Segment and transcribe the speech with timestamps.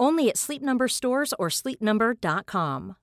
[0.00, 2.94] Only at Sleep Number stores or sleepnumber.com.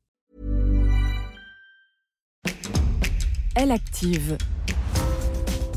[3.55, 4.37] Elle active.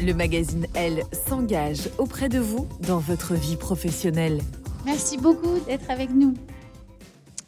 [0.01, 4.41] Le magazine Elle s'engage auprès de vous dans votre vie professionnelle.
[4.87, 6.33] Merci beaucoup d'être avec nous.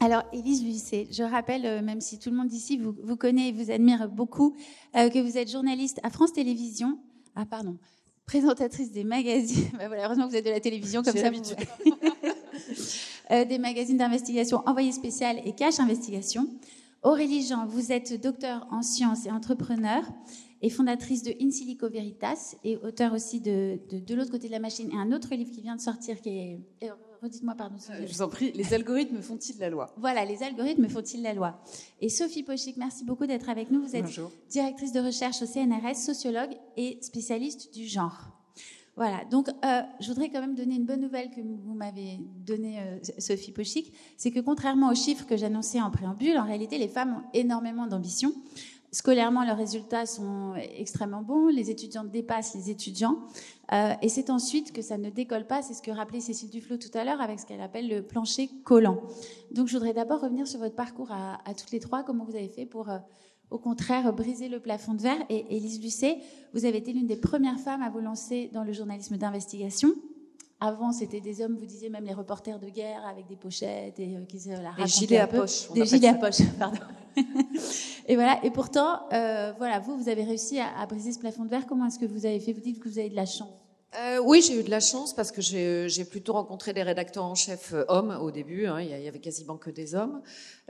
[0.00, 3.48] Alors, Élise Lucet, je rappelle, euh, même si tout le monde ici vous, vous connaît
[3.48, 4.54] et vous admire beaucoup,
[4.96, 6.98] euh, que vous êtes journaliste à France Télévisions.
[7.36, 7.78] Ah, pardon.
[8.26, 9.70] Présentatrice des magazines.
[9.78, 11.40] Bah voilà, heureusement que vous êtes de la télévision, comme ça vous.
[13.30, 16.48] euh, des magazines d'investigation Envoyé spécial et Cache Investigation.
[17.02, 20.02] Aurélie Jean, vous êtes docteur en sciences et entrepreneur
[20.60, 24.52] et fondatrice de In Silico Veritas et auteur aussi de, de, de l'autre côté de
[24.52, 26.60] la machine et un autre livre qui vient de sortir qui est
[27.22, 27.76] redites-moi, pardon.
[27.90, 29.94] Euh, je vous en prie, les algorithmes font-ils la loi?
[29.96, 31.62] Voilà, les algorithmes font-ils la loi?
[32.00, 33.82] Et Sophie Pochic, merci beaucoup d'être avec nous.
[33.82, 38.30] Vous êtes directrice de recherche au CNRS, sociologue et spécialiste du genre.
[38.94, 42.78] Voilà, donc euh, je voudrais quand même donner une bonne nouvelle que vous m'avez donnée,
[42.80, 46.88] euh, Sophie Pochic, c'est que contrairement aux chiffres que j'annonçais en préambule, en réalité, les
[46.88, 48.34] femmes ont énormément d'ambition.
[48.90, 53.16] Scolairement, leurs résultats sont extrêmement bons, les étudiantes dépassent les étudiants,
[53.72, 56.76] euh, et c'est ensuite que ça ne décolle pas, c'est ce que rappelait Cécile Duflo
[56.76, 59.00] tout à l'heure avec ce qu'elle appelle le plancher collant.
[59.52, 62.36] Donc je voudrais d'abord revenir sur votre parcours à, à, toutes les trois, comment vous
[62.36, 62.90] avez fait pour,
[63.52, 65.24] au contraire, briser le plafond de verre.
[65.28, 66.18] Et Élise Lucet,
[66.54, 69.90] vous avez été l'une des premières femmes à vous lancer dans le journalisme d'investigation.
[70.58, 74.16] Avant, c'était des hommes, vous disiez même les reporters de guerre avec des pochettes et
[74.16, 75.70] euh, qui se la Des gilets à poche.
[75.72, 76.78] Des gilets à poche, pardon.
[78.06, 78.38] et voilà.
[78.44, 81.66] Et pourtant, euh, voilà, vous, vous avez réussi à, à, briser ce plafond de verre.
[81.66, 82.52] Comment est-ce que vous avez fait?
[82.52, 83.50] Vous dites que vous avez de la chance.
[83.94, 87.34] Euh, oui, j'ai eu de la chance parce que j'ai plutôt rencontré des rédacteurs en
[87.34, 88.64] chef euh, hommes au début.
[88.64, 90.22] Hein, il y avait quasiment que des hommes,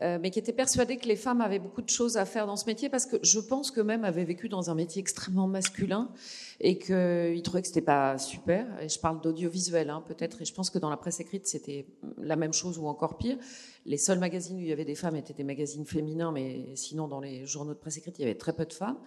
[0.03, 2.57] euh, mais qui étaient persuadés que les femmes avaient beaucoup de choses à faire dans
[2.57, 6.11] ce métier parce que je pense qu'eux-mêmes avaient vécu dans un métier extrêmement masculin
[6.59, 8.67] et qu'ils trouvaient que c'était pas super.
[8.81, 10.43] Et je parle d'audiovisuel, hein, peut-être.
[10.43, 11.87] Et je pense que dans la presse écrite, c'était
[12.19, 13.39] la même chose ou encore pire.
[13.87, 17.07] Les seuls magazines où il y avait des femmes étaient des magazines féminins, mais sinon
[17.07, 18.99] dans les journaux de presse écrite, il y avait très peu de femmes.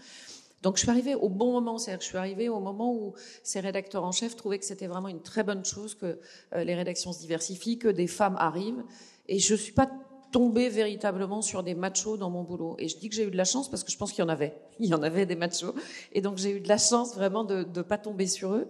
[0.66, 3.14] Donc je suis arrivée au bon moment, c'est-à-dire que je suis arrivée au moment où
[3.44, 6.20] ces rédacteurs en chef trouvaient que c'était vraiment une très bonne chose que
[6.56, 8.84] euh, les rédactions se diversifient, que des femmes arrivent.
[9.28, 9.88] Et je suis pas
[10.31, 12.75] tombée véritablement sur des machos dans mon boulot.
[12.80, 14.25] Et je dis que j'ai eu de la chance parce que je pense qu'il y
[14.25, 14.54] en avait.
[14.80, 15.74] Il y en avait des machos.
[16.12, 18.68] Et donc j'ai eu de la chance vraiment de ne pas tomber sur eux.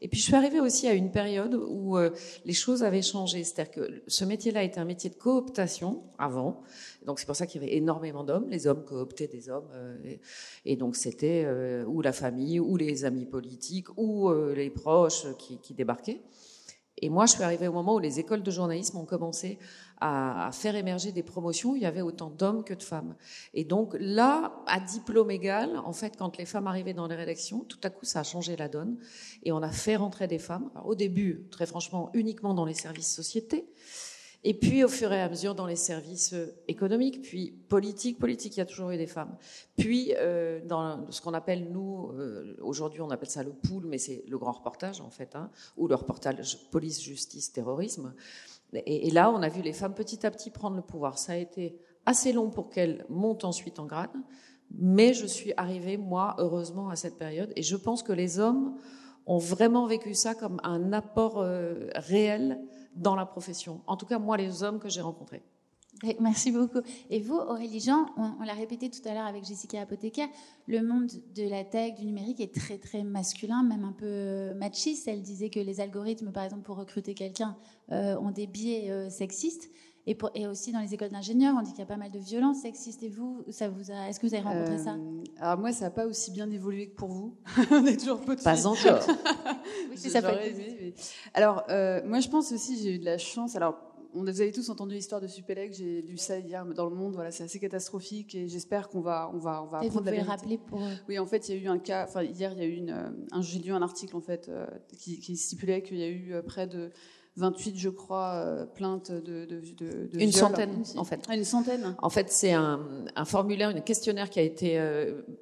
[0.00, 2.10] Et puis je suis arrivée aussi à une période où euh,
[2.44, 3.42] les choses avaient changé.
[3.42, 6.60] C'est-à-dire que ce métier-là était un métier de cooptation avant.
[7.08, 8.50] Donc c'est pour ça qu'il y avait énormément d'hommes.
[8.50, 9.70] Les hommes cooptaient des hommes.
[9.72, 9.96] Euh,
[10.66, 15.26] et, donc c'était euh, ou la famille, ou les amis politiques, ou euh, les proches
[15.38, 16.20] qui, débarquaient.
[16.98, 19.58] Et moi, je suis arrivée au moment où les écoles de journalisme ont commencé
[20.02, 23.14] à, faire émerger des promotions où il y avait autant d'hommes que de femmes.
[23.54, 27.60] Et donc là, à diplôme égal, en fait, quand les femmes arrivaient dans les rédactions,
[27.60, 28.98] tout à coup, ça a changé la donne.
[29.44, 30.70] Et on a fait rentrer des femmes.
[30.84, 33.66] Au début, très franchement, uniquement dans les services sociétés.
[34.50, 36.34] Et puis, au fur et à mesure, dans les services
[36.68, 39.36] économiques, puis politiques, politique, il y a toujours eu des femmes.
[39.76, 43.98] Puis, euh, dans ce qu'on appelle, nous, euh, aujourd'hui, on appelle ça le pool, mais
[43.98, 48.14] c'est le grand reportage, en fait, hein, ou le reportage police, justice, terrorisme.
[48.72, 51.18] Et, là, on a vu les femmes petit à petit prendre le pouvoir.
[51.18, 54.16] Ça a été assez long pour qu'elles montent ensuite en grade,
[54.70, 57.52] mais je suis arrivée, moi, heureusement, à cette période.
[57.54, 58.78] Et je pense que les hommes
[59.26, 62.58] ont vraiment vécu ça comme un apport euh, réel
[62.98, 63.80] dans la profession.
[63.86, 65.42] En tout cas, moi, les hommes que j'ai rencontrés.
[66.20, 66.80] Merci beaucoup.
[67.10, 70.28] Et vous, Aurélie Jean, on, l'a répété tout à l'heure avec Jessica Apothécaire,
[70.68, 75.08] le monde de la tech, du numérique est très très masculin, même un peu machiste.
[75.08, 77.56] Elle disait que les algorithmes, par exemple, pour recruter quelqu'un,
[77.90, 79.70] euh, ont des biais euh, sexistes.
[80.06, 82.10] Et, pour, et, aussi dans les écoles d'ingénieurs, on dit qu'il y a pas mal
[82.10, 83.02] de violences sexistes.
[83.02, 84.94] Et vous, ça vous a, est-ce que vous avez rencontré ça?
[84.94, 87.34] euh, Alors moi, ça n'a pas aussi bien évolué que pour vous.
[87.70, 89.06] on est toujours peu Pas encore.
[89.90, 90.28] oui, ça peut
[91.34, 91.64] Alors
[92.06, 93.54] moi, je pense aussi, j'ai eu de la chance.
[93.54, 96.94] Alors on vous avez tous entendu l'histoire de Supélec, j'ai lu ça hier dans le
[96.94, 100.16] monde, voilà, c'est assez catastrophique et j'espère qu'on va, on va, on va apprendre vous
[100.16, 100.82] la rappeler pour.
[100.82, 102.66] Euh, oui, en fait, il y a eu un cas, enfin, hier, il y a
[102.66, 104.66] eu une, euh, un, j'ai lu un article, en fait, euh,
[104.98, 106.90] qui, qui, stipulait qu'il y a eu près de
[107.38, 111.24] 28, je crois, plaintes de, de, de, Une centaine, en fait.
[111.28, 111.94] Ah, une centaine.
[112.02, 112.80] En fait, c'est un,
[113.16, 114.80] un, formulaire, un questionnaire qui a été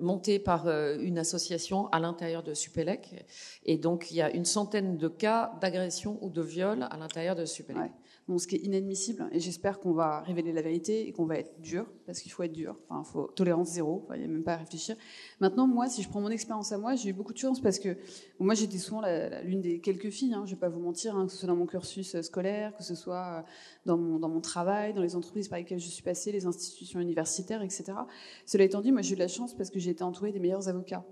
[0.01, 3.27] monté par une association à l'intérieur de Supélec.
[3.65, 7.35] Et donc, il y a une centaine de cas d'agression ou de viol à l'intérieur
[7.35, 7.91] de Supélec
[8.39, 9.29] ce qui est inadmissible.
[9.33, 12.43] Et j'espère qu'on va révéler la vérité et qu'on va être dur, parce qu'il faut
[12.43, 12.77] être dur.
[12.89, 14.07] Enfin, il faut tolérance zéro.
[14.15, 14.97] Il n'y a même pas à réfléchir.
[15.41, 17.79] Maintenant, moi, si je prends mon expérience à moi, j'ai eu beaucoup de chance parce
[17.79, 17.97] que
[18.41, 19.03] moi, j'étais souvent
[19.45, 20.35] l'une des quelques filles.
[20.35, 22.23] Hein, je ne vais pas vous mentir, hein, que ce soit dans mon cursus euh,
[22.23, 23.43] scolaire, que ce soit euh,
[23.85, 27.01] dans mon, dans mon travail, dans les entreprises par lesquelles je suis passée, les institutions
[27.01, 27.93] universitaires, etc.
[28.45, 30.41] Cela étant dit, moi, j'ai eu de la chance parce que j'ai été entourée des
[30.41, 31.05] meilleurs avocats.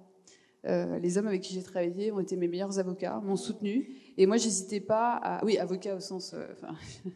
[0.67, 3.97] Euh, les hommes avec qui j'ai travaillé ont été mes meilleurs avocats, m'ont soutenu.
[4.17, 5.45] Et moi, j'hésitais pas à.
[5.45, 6.35] Oui, avocat au sens.
[6.35, 6.75] Euh, enfin,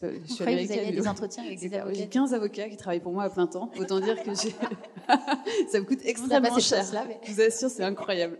[0.00, 0.76] pas, je suis américaine.
[0.76, 1.98] Vous avez des entretiens avec des avocats.
[1.98, 3.70] J'ai 15 avocats qui travaillent pour moi à plein temps.
[3.78, 4.54] Autant dire que j'ai.
[5.68, 6.90] ça me coûte extrêmement cher.
[6.94, 7.20] Là, mais...
[7.22, 8.38] Je vous assure, c'est incroyable.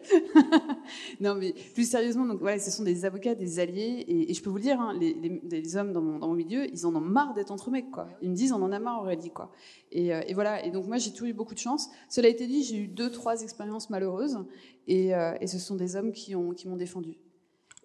[1.21, 4.05] non, mais plus sérieusement, donc voilà, ce sont des avocats, des alliés.
[4.09, 6.29] Et, et je peux vous le dire, hein, les, les, les, hommes dans mon, dans
[6.29, 8.09] mon, milieu, ils en ont marre d'être entre mecs, quoi.
[8.23, 9.53] Ils me disent, on en a marre, Aurélie, quoi.
[9.93, 10.65] Et, euh, et, voilà.
[10.65, 11.91] Et donc moi, j'ai toujours eu beaucoup de chance.
[12.09, 14.39] Cela a été dit, j'ai eu deux, trois expériences malheureuses.
[14.87, 17.19] Et, euh, et ce sont des hommes qui m'ont qui défendu.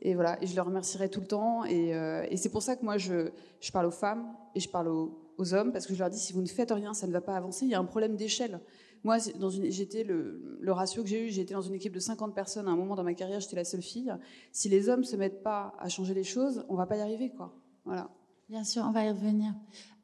[0.05, 1.63] Et voilà, et je leur remercierai tout le temps.
[1.63, 3.29] Et, euh, et c'est pour ça que moi, je,
[3.71, 6.41] parle aux femmes et je parle aux, hommes, parce que je leur dis, si vous
[6.41, 7.65] ne faites rien, ça ne va pas avancer.
[7.65, 8.59] Il y a un problème d'échelle.
[9.03, 12.35] Moi, dans une, j'étais le, ratio que j'ai eu, j'étais dans une équipe de 50
[12.35, 12.67] personnes.
[12.67, 14.13] À un moment dans ma carrière, j'étais la seule fille.
[14.51, 17.29] Si les hommes se mettent pas à changer les choses, on va pas y arriver,
[17.29, 17.55] quoi.
[17.85, 18.09] Voilà.
[18.49, 19.53] Bien sûr, on va y revenir.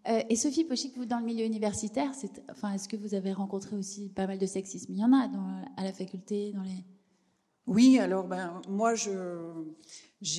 [0.07, 3.33] Euh, et Sophie Pochic, vous, dans le milieu universitaire, c'est, enfin, est-ce que vous avez
[3.33, 4.93] rencontré aussi pas mal de sexisme?
[4.93, 5.29] Il y en a
[5.75, 6.85] à la faculté, dans les...
[7.69, 9.12] Oui, alors ben, moi, je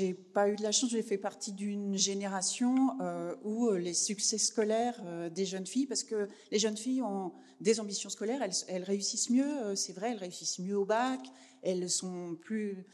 [0.00, 3.94] n'ai pas eu de la chance, j'ai fait partie d'une génération euh, où euh, les
[3.94, 7.30] succès scolaires euh, des jeunes filles, parce que les jeunes filles ont
[7.60, 11.20] des ambitions scolaires, elles, réussissent mieux, c'est vrai, elles réussissent mieux au bac,
[11.62, 12.84] elles sont plus,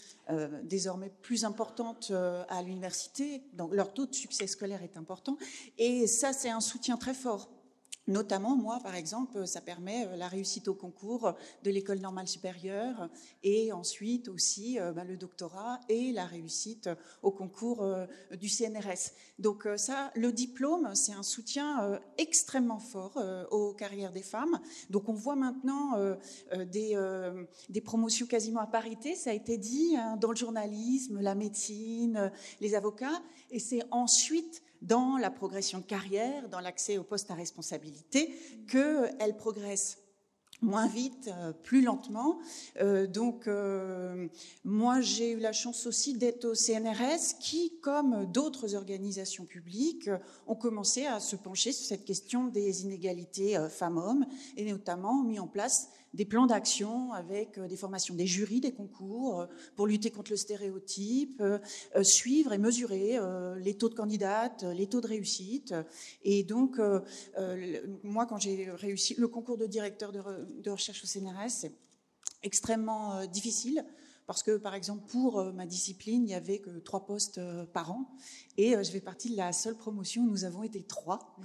[0.64, 2.12] désormais plus importantes
[2.48, 5.38] à l'université, donc leur taux de succès scolaire est important,
[5.78, 7.55] et ça c'est un soutien très fort
[8.08, 13.08] Notamment, moi, par exemple, ça permet euh, la réussite au concours de l'école normale supérieure
[13.42, 16.88] et ensuite aussi euh, bah, le doctorat et la réussite
[17.22, 18.06] au concours euh,
[18.38, 19.10] du CNRS.
[19.40, 23.18] Donc ça, le diplôme, c'est un soutien extrêmement fort
[23.50, 24.60] aux carrières des femmes.
[24.88, 25.92] Donc on voit maintenant
[26.54, 26.98] des,
[27.68, 32.32] des promotions quasiment à parité, ça a été dit, hein, dans le journalisme, la médecine,
[32.60, 37.34] les avocats, et c'est ensuite dans la progression de carrière, dans l'accès au poste à
[37.34, 38.34] responsabilité,
[38.68, 39.98] qu'elle progresse
[40.62, 42.38] moins vite, euh, plus lentement.
[42.80, 44.28] Euh, donc, euh,
[44.64, 50.10] moi, j'ai eu la chance aussi d'être au CNRS, qui, comme d'autres organisations publiques,
[50.46, 55.46] ont commencé à se pencher sur cette question des inégalités femmes-hommes, et notamment mis en
[55.46, 59.46] place des plans d'action avec euh, des formations des jurys des concours euh,
[59.76, 61.58] pour lutter contre le stéréotype, euh,
[62.02, 63.18] suivre et mesurer
[63.58, 65.74] les taux de candidates, les taux de réussite.
[66.22, 66.80] Et donc,
[68.02, 71.72] moi, quand j'ai réussi le concours de directeur de, recherche au CNRS, c'est
[72.42, 73.84] extrêmement difficile
[74.26, 77.40] parce que, par exemple, pour ma discipline, il n'y avait que trois postes
[77.72, 78.08] par an.
[78.56, 81.36] Et je fais partie de la seule promotion où nous avons été trois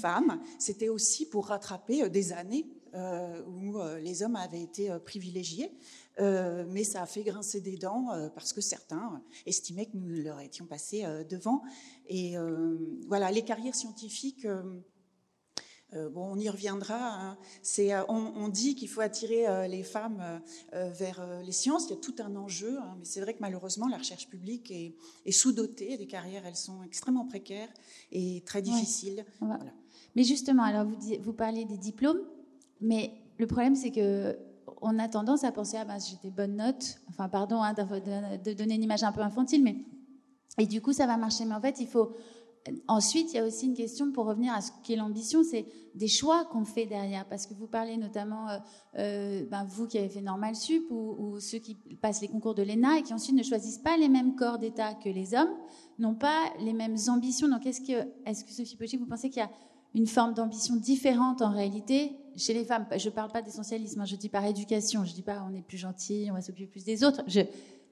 [0.00, 0.40] femmes.
[0.58, 5.72] C'était aussi pour rattraper des années euh, où euh, les hommes avaient été euh, privilégiés,
[6.20, 10.66] mais ça a fait grincer des dents parce que certains estimaient que nous leur étions
[10.66, 11.62] passés devant.
[12.08, 12.34] Et
[13.06, 14.44] voilà, les carrières scientifiques
[15.94, 17.14] Euh, bon, on y reviendra.
[17.14, 17.38] Hein.
[17.62, 20.40] C'est, euh, on, dit qu'il faut attirer euh, les femmes
[20.72, 21.86] vers les sciences.
[21.86, 24.70] Il y a tout un enjeu, hein, mais c'est vrai que malheureusement, la recherche publique
[24.70, 25.96] est, sous-dotée.
[25.96, 27.68] Les carrières, elles sont extrêmement précaires
[28.12, 29.24] et très difficiles.
[30.14, 32.20] Mais justement, alors vous, vous parlez des diplômes,
[32.80, 34.36] mais le problème, c'est que
[34.80, 36.98] on a tendance à penser ah ben j'ai des bonnes notes.
[37.08, 39.76] Enfin, pardon hein, de, donner une image un peu infantile, mais
[40.58, 41.44] et du coup ça va marcher.
[41.44, 42.14] Mais en fait, il faut
[42.86, 46.08] Ensuite, il y a aussi une question pour revenir à ce qu'est l'ambition, c'est des
[46.08, 47.26] choix qu'on fait derrière.
[47.26, 48.58] Parce que vous parlez notamment, euh,
[48.98, 52.62] euh, ben, vous qui avez fait Normal Sup ou, ceux qui passent les concours de
[52.62, 55.54] l'ENA et qui ensuite ne choisissent pas les mêmes corps d'État que les hommes,
[55.98, 57.48] n'ont pas les mêmes ambitions.
[57.48, 59.50] Donc, est-ce que, est-ce que Sophie Pochi, vous pensez qu'il y a
[59.94, 64.04] une forme d'ambition différente en réalité chez les femmes Je ne parle pas d'essentialisme, hein,
[64.04, 65.04] je dis par éducation.
[65.04, 67.22] Je ne dis pas on est plus gentil, on va s'occuper plus des autres.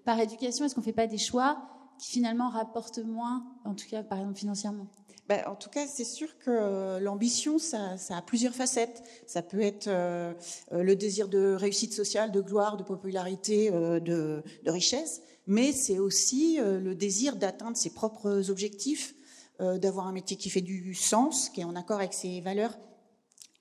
[0.05, 1.59] Par éducation, est-ce qu'on ne fait pas des choix
[1.99, 4.87] qui finalement rapporte moins, en tout cas par exemple financièrement?
[5.29, 9.03] Ben, en tout cas, c'est sûr que l'ambition, ça, a plusieurs facettes.
[9.27, 10.33] Ça peut être euh,
[10.71, 16.61] le désir de réussite sociale, de gloire, de popularité, euh, de, richesse, mais c'est aussi
[16.61, 19.16] euh, le désir d'atteindre ses propres objectifs,
[19.59, 22.77] d'avoir un métier qui fait du sens, qui est en accord avec ses valeurs.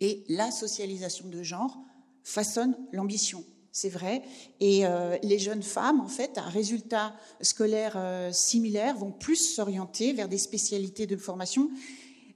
[0.02, 1.78] Et la socialisation de genre
[2.24, 4.22] façonne l'ambition c'est vrai.
[4.62, 10.14] Et euh, les jeunes femmes, en fait, à résultats scolaires euh, similaires, vont plus s'orienter
[10.14, 11.70] vers des spécialités de formation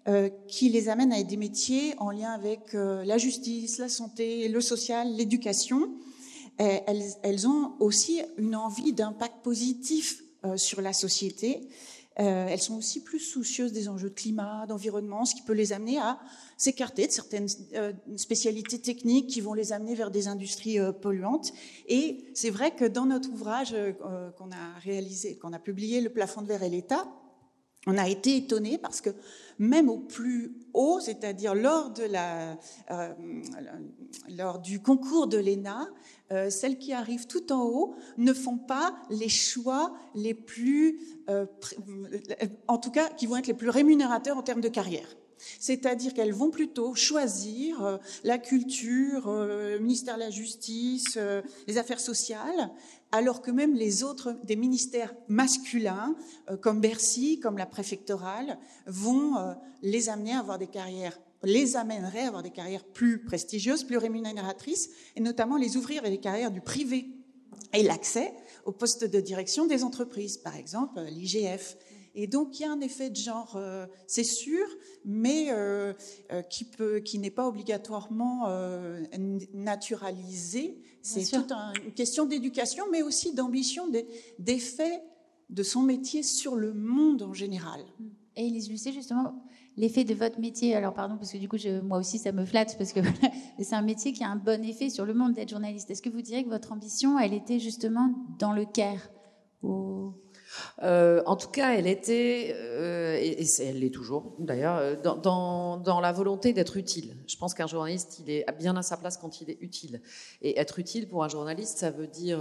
[0.10, 4.60] euh, qui les amènent à des métiers en lien avec la justice, la santé, le
[4.60, 5.94] social, l'éducation.
[6.58, 10.22] Elles, elles, ont aussi une envie d'impact positif
[10.58, 11.70] sur la société.
[12.25, 15.97] Elles sont aussi plus soucieuses des enjeux de climat, d'environnement, ce qui peut les amener
[15.99, 16.19] à
[16.57, 21.53] s'écarter de certaines euh, spécialités techniques qui vont les amener vers des industries euh, polluantes.
[21.88, 23.93] Et c'est vrai que dans notre ouvrage euh,
[24.31, 27.07] qu'on a réalisé, qu'on a publié, Le plafond de verre et l'État,
[27.88, 29.11] on a été étonné parce que
[29.57, 31.93] même au plus haut, c'est-à-dire lors,
[34.27, 35.88] lors du concours de l'ENA,
[36.50, 41.00] celles qui arrivent tout en haut ne font pas les choix les plus,
[42.67, 45.07] en tout cas, qui vont être les plus rémunérateurs en termes de carrière.
[45.59, 51.41] C'est-à-dire qu'elles vont plutôt choisir euh, la culture, euh, le ministère de la Justice, euh,
[51.67, 52.71] les affaires sociales,
[53.12, 56.15] alors que même les autres des ministères masculins,
[56.62, 59.33] comme Bercy, comme la préfectorale, vont
[59.81, 63.98] les amener à avoir des carrières les amènerait à avoir des carrières plus prestigieuses, plus
[63.98, 67.08] rémunératrices, et notamment les ouvrir vers des carrières du privé
[67.74, 68.34] et l'accès
[68.65, 71.77] aux postes de direction des entreprises, par exemple l'IGF.
[72.15, 74.65] Et donc il y a un effet de genre, euh, c'est sûr,
[75.05, 75.93] mais euh,
[76.31, 78.48] euh, qui peut, qui n'est pas obligatoirement
[79.53, 80.81] naturalisé.
[81.01, 83.89] C'est toute une question d'éducation, mais aussi d'ambition,
[84.39, 85.01] d'effet
[85.50, 87.81] de son métier sur le monde en général.
[88.36, 89.43] Et Elise Lucet, justement,
[89.77, 92.45] l'effet de votre métier, alors pardon, parce que du coup, je, moi aussi, ça me
[92.45, 92.99] flatte, parce que
[93.59, 95.89] c'est un métier qui a un bon effet sur le monde d'être journaliste.
[95.91, 99.09] Est-ce que vous diriez que votre ambition, elle était justement dans le CARE?
[100.84, 106.12] Euh, en tout cas, elle était, euh, et, elle l'est toujours d'ailleurs, euh, dans, la
[106.12, 107.18] volonté d'être utile.
[107.28, 110.01] Je pense qu'un journaliste, il est bien à sa place quand il est utile.
[110.42, 112.39] Et être utile pour un journaliste, ça veut dire,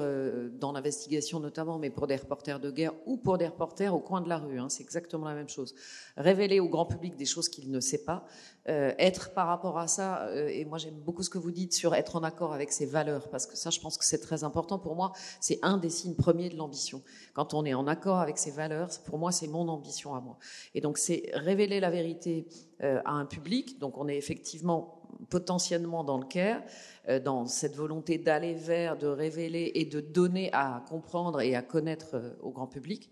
[0.61, 4.21] dans l'investigation notamment, mais pour des reporters de guerre ou pour des reporters au coin
[4.21, 5.75] de la rue, hein, c'est exactement la même chose.
[6.17, 8.25] Révéler au grand public des choses qu'il ne sait pas,
[8.69, 12.17] être par rapport à ça, et moi j'aime beaucoup ce que vous dites sur être
[12.17, 14.95] en accord avec ses valeurs, parce que ça, je pense que c'est très important pour
[14.95, 15.13] moi.
[15.41, 17.03] C'est un des signes premiers de l'ambition.
[17.33, 20.39] Quand on est en accord avec ses valeurs, pour moi, c'est mon ambition à moi.
[20.75, 22.47] Et donc, c'est révéler la vérité
[22.83, 23.79] euh, à un public.
[23.79, 26.63] Donc, on est effectivement potentiellement dans le care,
[27.09, 31.63] euh, dans cette volonté d'aller vers, de révéler et de donner à comprendre et à
[31.63, 33.11] connaître euh, au grand public.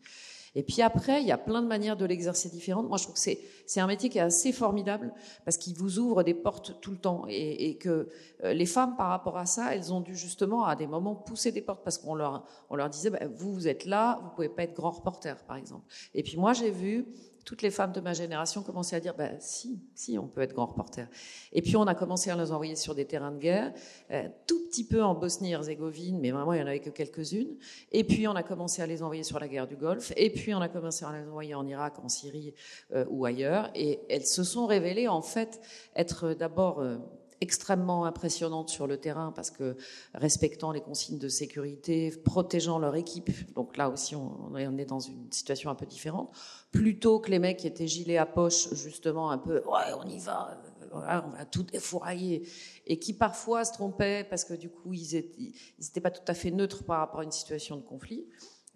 [0.57, 2.89] Et puis après, il y a plein de manières de l'exercer différentes.
[2.89, 5.13] Moi, je trouve que c'est c'est un métier qui est assez formidable
[5.45, 8.09] parce qu'il vous ouvre des portes tout le temps et, que
[8.43, 11.53] euh, les femmes, par rapport à ça, elles ont dû justement à des moments pousser
[11.53, 14.49] des portes parce qu'on leur on leur disait bah, vous vous êtes là, vous pouvez
[14.49, 15.85] pas être grand reporter, par exemple.
[16.15, 17.07] Et puis moi, j'ai vu
[17.47, 20.53] toutes les femmes de ma génération commençaient à dire bah si si on peut être
[20.53, 21.09] grand reporter.
[21.53, 23.73] Et puis on a commencé à les envoyer sur des terrains de guerre
[24.11, 27.57] euh, tout petit peu en Bosnie-Herzégovine mais vraiment il y en avait que quelques-unes.
[27.93, 30.13] Et puis on a commencé à les envoyer sur la guerre du Golfe.
[30.17, 32.53] Et puis on a commencé à les envoyer en Irak en Syrie
[32.93, 33.71] euh, ou ailleurs.
[33.77, 35.61] Et elles se sont révélées en fait
[35.95, 36.97] être d'abord euh,
[37.41, 39.77] extrêmement impressionnantes sur le terrain parce que
[40.15, 45.31] respectant les consignes de sécurité, protégeant leur équipe, donc là aussi on, est dans une
[45.31, 46.31] situation un peu différente,
[46.73, 50.19] plutôt que les mecs qui étaient gilets à poche, justement un peu ouais on y
[50.19, 50.61] va,
[50.93, 52.49] on va tout défourailler,
[52.87, 56.25] et qui parfois se trompaient parce que du coup ils étaient, ils étaient pas tout
[56.27, 58.27] à fait neutres par rapport à une situation de conflit.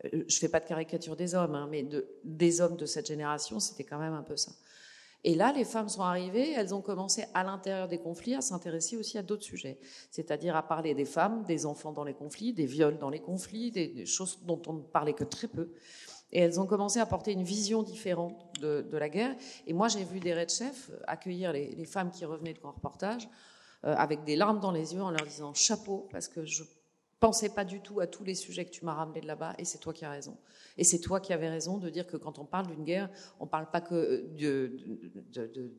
[0.04, 3.06] Euh, je fais pas de caricature des hommes, hein, mais de, des hommes de cette
[3.06, 4.52] génération, c'était quand même un peu ça.
[5.22, 8.96] Et là, les femmes sont arrivées, elles ont commencé à l'intérieur des conflits à s'intéresser
[8.96, 9.78] aussi à d'autres sujets,
[10.10, 13.70] c'est-à-dire à parler des femmes, des enfants dans les conflits, des viols dans les conflits,
[13.70, 15.72] des, choses dont on ne parlait que très peu.
[16.32, 19.36] Et elles ont commencé à porter une vision différente de, la guerre.
[19.66, 20.48] Et moi, j'ai vu des red
[21.06, 23.28] accueillir les, femmes qui revenaient de grand reportage
[23.84, 26.62] euh, avec des larmes dans les yeux en leur disant chapeau, parce que je
[27.20, 29.64] pensais pas du tout à tous les sujets que tu m'as ramenés de là-bas, et
[29.64, 30.36] c'est toi qui as raison.
[30.78, 33.44] Et c'est toi qui avais raison de dire que quand on parle d'une guerre, on
[33.44, 34.72] ne parle pas que de,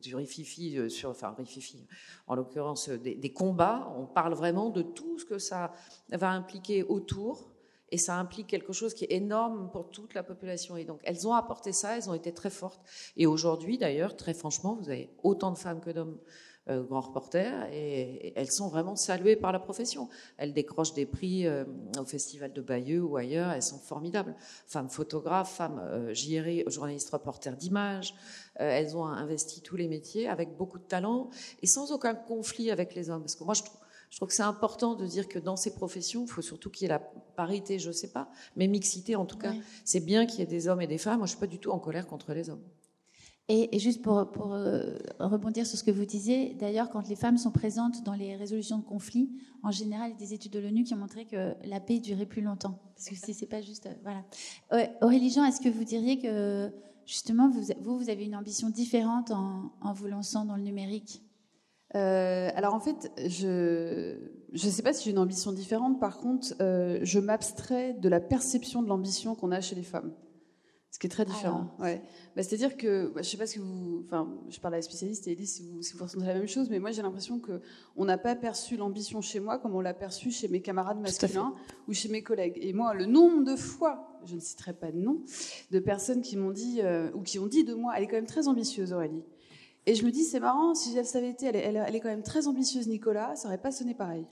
[0.00, 1.84] du rififi, euh, sur, enfin rififi,
[2.28, 5.72] en l'occurrence des, des, combats, on parle vraiment de tout ce que ça
[6.10, 7.48] va impliquer autour.
[7.94, 10.78] Et ça implique quelque chose qui est énorme pour toute la population.
[10.78, 12.80] Et donc, elles ont apporté ça, elles ont été très fortes.
[13.18, 16.18] Et aujourd'hui, d'ailleurs, très franchement, vous avez autant de femmes que d'hommes
[16.68, 20.08] euh, grands reporters, et, elles sont vraiment saluées par la profession.
[20.36, 21.64] Elles décrochent des prix euh,
[21.98, 24.36] au Festival de Bayeux ou ailleurs, elles sont formidables.
[24.68, 26.14] Femmes photographes, femmes euh,
[26.68, 28.14] journalistes reporters d'images,
[28.54, 31.30] elles ont investi tous les métiers avec beaucoup de talent
[31.62, 33.22] et sans aucun conflit avec les hommes.
[33.22, 35.74] Parce que moi, je trouve, je trouve que c'est important de dire que dans ces
[35.74, 37.00] professions, il faut surtout qu'il y ait la
[37.34, 39.54] parité, je ne sais pas, mais mixité en tout cas.
[39.84, 41.18] C'est bien qu'il y ait des hommes et des femmes.
[41.18, 42.62] Moi, je ne suis pas du tout en colère contre les hommes.
[43.48, 44.18] Et, juste pour,
[44.54, 48.36] euh, rebondir sur ce que vous disiez, d'ailleurs, quand les femmes sont présentes dans les
[48.36, 49.30] résolutions de conflits,
[49.62, 51.98] en général, il y a des études de l'ONU qui ont montré que la paix
[51.98, 52.78] durait plus longtemps.
[52.94, 53.86] Parce que c'est pas juste.
[53.86, 54.90] Euh, voilà.
[55.02, 56.72] Aurélie Jean, est-ce que vous diriez que,
[57.04, 61.22] justement, vous, vous avez une ambition différente en, vous lançant dans le numérique?
[61.94, 64.16] Euh, alors en fait, je
[64.52, 66.00] ne sais pas si j'ai une ambition différente.
[66.00, 70.12] Par contre, je m'abstrais de la perception de l'ambition qu'on a chez les femmes.
[70.92, 71.74] Ce qui est très différent.
[71.78, 72.02] Ouais.
[72.36, 75.26] Bah, C'est-à-dire que, bah, je sais pas si vous, enfin, je parle à la spécialiste
[75.26, 77.62] et Elise si vous, si vous ressentez la même chose, mais moi j'ai l'impression que
[77.96, 81.54] on n'a pas perçu l'ambition chez moi comme on l'a perçu chez mes camarades masculins
[81.88, 82.58] ou chez mes collègues.
[82.60, 85.22] Et moi, le nombre de fois, je ne citerai pas de nom,
[85.70, 88.16] de personnes qui m'ont dit euh, ou qui ont dit de moi, elle est quand
[88.16, 89.24] même très ambitieuse, Aurélie.
[89.86, 92.10] Et je me dis, c'est marrant, si elle savait été, elle, elle, elle, est quand
[92.10, 94.26] même très ambitieuse, Nicolas, ça aurait pas sonné pareil.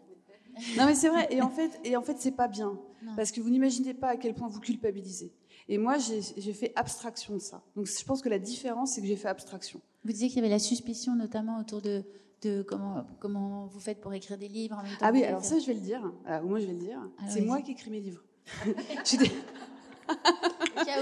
[0.77, 1.27] non mais c'est vrai.
[1.31, 2.79] Et en fait, et en fait, c'est pas bien
[3.17, 5.33] parce que vous n'imaginez pas à quel point vous culpabilisez.
[5.71, 7.63] Et moi, j'ai fait abstraction de ça.
[7.77, 9.81] Donc je pense que la différence, c'est que j'ai fait abstraction.
[10.05, 12.03] Vous disiez qu'il y avait la suspicion, notamment autour de,
[12.43, 15.45] de comment, comment vous faites pour écrire des livres en même temps Ah oui, alors
[15.45, 16.13] ça, je vais le dire.
[16.27, 16.99] Alors, moi, je vais le dire.
[17.29, 18.25] C'est moi qui écris mes livres.
[18.67, 19.17] je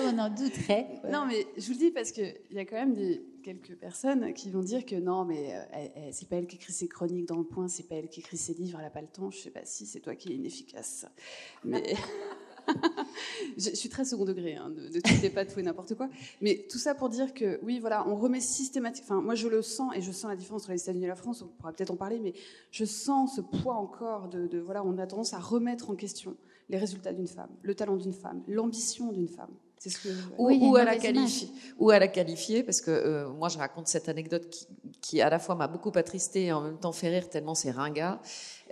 [0.04, 1.00] on en douterait.
[1.10, 4.34] Non, mais je vous le dis parce qu'il y a quand même des, quelques personnes
[4.34, 7.38] qui vont dire que non, mais euh, c'est pas elle qui écrit ses chroniques dans
[7.38, 9.30] le point, c'est pas elle qui écrit ses livres, elle n'a pas le temps.
[9.30, 11.06] Je sais pas si c'est toi qui es inefficace.
[11.64, 11.94] Mais.
[13.56, 16.08] je, suis très second degré, hein, ne, ne pas tout et n'importe quoi.
[16.40, 19.16] Mais tout ça pour dire que, oui, voilà, on remet systématiquement.
[19.16, 21.16] Enfin, moi, je le sens et je sens la différence entre les États-Unis et la
[21.16, 21.42] France.
[21.42, 22.34] On pourra peut-être en parler, mais
[22.70, 26.36] je sens ce poids encore de, de, voilà, on a tendance à remettre en question
[26.68, 29.50] les résultats d'une femme, le talent d'une femme, l'ambition d'une femme.
[29.78, 30.08] C'est ce que...
[30.36, 34.08] ou, à la qualifier, ou à la qualifier, parce que euh, moi je raconte cette
[34.08, 34.66] anecdote qui,
[35.00, 37.70] qui à la fois m'a beaucoup attristé et en même temps fait rire tellement c'est
[37.70, 38.20] ringard.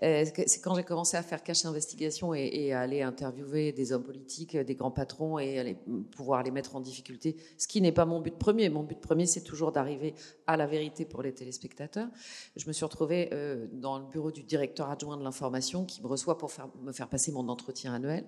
[0.02, 3.92] Euh, c'est quand j'ai commencé à faire cache investigation et, et, à aller interviewer des
[3.92, 5.76] hommes politiques, des grands patrons et aller,
[6.14, 8.68] pouvoir les mettre en difficulté, ce qui n'est pas mon but premier.
[8.68, 10.14] Mon but premier, c'est toujours d'arriver
[10.46, 12.08] à la vérité pour les téléspectateurs.
[12.56, 16.08] Je me suis retrouvée euh, dans le bureau du directeur adjoint de l'information qui me
[16.08, 18.24] reçoit pour faire, me faire passer mon entretien annuel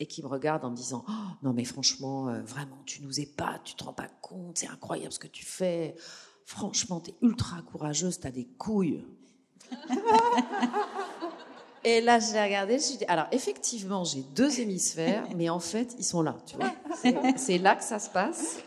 [0.00, 3.20] et qui me regarde en me disant oh, non mais franchement euh, vraiment tu nous
[3.20, 5.94] épates tu te rends pas compte c'est incroyable ce que tu fais
[6.44, 9.04] franchement tu es ultra courageuse tu as des couilles
[11.84, 15.94] et là, je l'ai regardé, je dit, alors effectivement, j'ai deux hémisphères, mais en fait,
[15.98, 16.72] ils sont là, tu vois.
[17.36, 18.58] C'est là que ça se passe.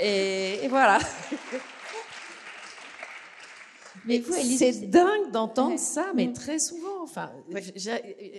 [0.00, 0.98] Et, voilà.
[4.04, 6.91] Mais c'est dingue d'entendre ça, mais très souvent.
[7.02, 7.30] Enfin,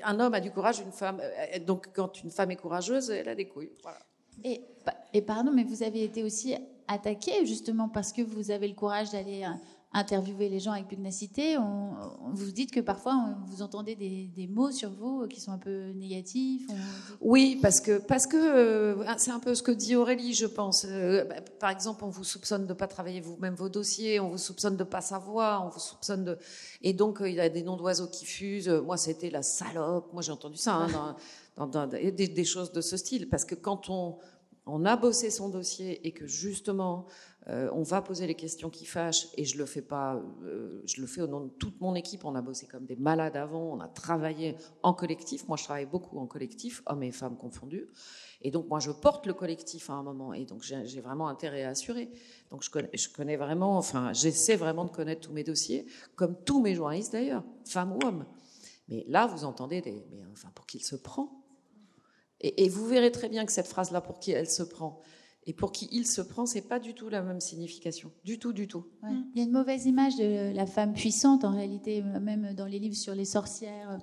[0.03, 1.19] un homme a du courage, une femme.
[1.21, 3.71] Euh, donc, quand une femme est courageuse, elle a des couilles.
[4.43, 4.61] Et,
[5.13, 6.55] et pardon, mais vous avez été aussi
[6.87, 9.49] attaqué justement parce que vous avez le courage d'aller euh,
[9.93, 11.93] interviewer les gens avec pugnacité, on,
[12.33, 16.67] vous dites que parfois vous entendez des, mots sur vous qui sont un peu négatifs.
[17.21, 20.85] Oui, parce que parce que euh, c'est un peu ce que dit Aurélie, je pense.
[20.89, 24.37] Euh, bah, par exemple, on vous soupçonne de pas travailler vous-même vos dossiers, on vous
[24.37, 26.37] soupçonne de pas savoir, on vous soupçonne de
[26.81, 28.69] et donc euh, il y a des noms d'oiseaux qui fusent.
[28.69, 30.11] Moi, c'était la salope.
[30.11, 31.15] Moi, j'ai entendu ça hein,
[31.55, 34.17] dans, dans, des, des, choses de ce style, parce que quand on
[34.65, 37.05] on a bossé son dossier et que justement
[37.49, 41.01] euh, on va poser les questions qui fâchent et je le fais pas, euh, je
[41.01, 42.23] le fais au nom de toute mon équipe.
[42.23, 45.47] On a bossé comme des malades avant, on a travaillé en collectif.
[45.49, 47.89] Moi, je travaille beaucoup en collectif, hommes et femmes confondus.
[48.41, 51.63] Et donc, moi, je porte le collectif à un moment et donc j'ai vraiment intérêt
[51.63, 52.09] à assurer.
[52.49, 56.41] Donc, je connais, je connais vraiment, enfin, j'essaie vraiment de connaître tous mes dossiers, comme
[56.45, 58.25] tous mes journalistes d'ailleurs, femmes ou hommes.
[58.87, 61.42] Mais là, vous entendez des, mais enfin, pour qui il se prend
[62.43, 65.01] et, et vous verrez très bien que cette phrase-là, pour qui elle se prend,
[65.45, 68.11] Et pour qui il se prend, c'est pas du tout la même signification.
[68.23, 68.85] Du tout, du tout.
[69.33, 72.79] Il y a une mauvaise image de la femme puissante, en réalité, même dans les
[72.79, 73.99] livres sur les sorcières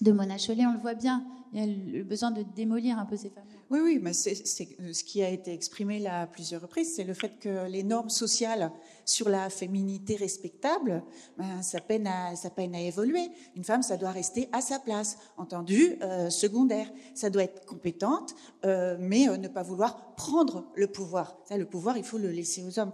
[0.00, 1.24] de Mona Chollet, on le voit bien.
[1.54, 1.66] Il y a
[1.98, 3.44] le besoin de démolir un peu ces femmes.
[3.70, 7.14] Oui, oui, mais c'est ce qui a été exprimé là à plusieurs reprises, c'est le
[7.14, 8.72] fait que les normes sociales
[9.04, 11.04] sur la féminité respectable,
[11.38, 13.30] ben, ça, peine à, ça peine à évoluer.
[13.54, 16.90] Une femme, ça doit rester à sa place, entendu, euh, secondaire.
[17.14, 21.38] Ça doit être compétente, euh, mais euh, ne pas vouloir prendre le pouvoir.
[21.50, 22.92] Le pouvoir, il faut le laisser aux hommes.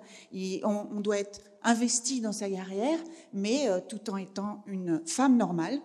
[0.64, 2.98] on, doit être investi dans sa carrière,
[3.32, 5.80] mais tout en étant une femme normale,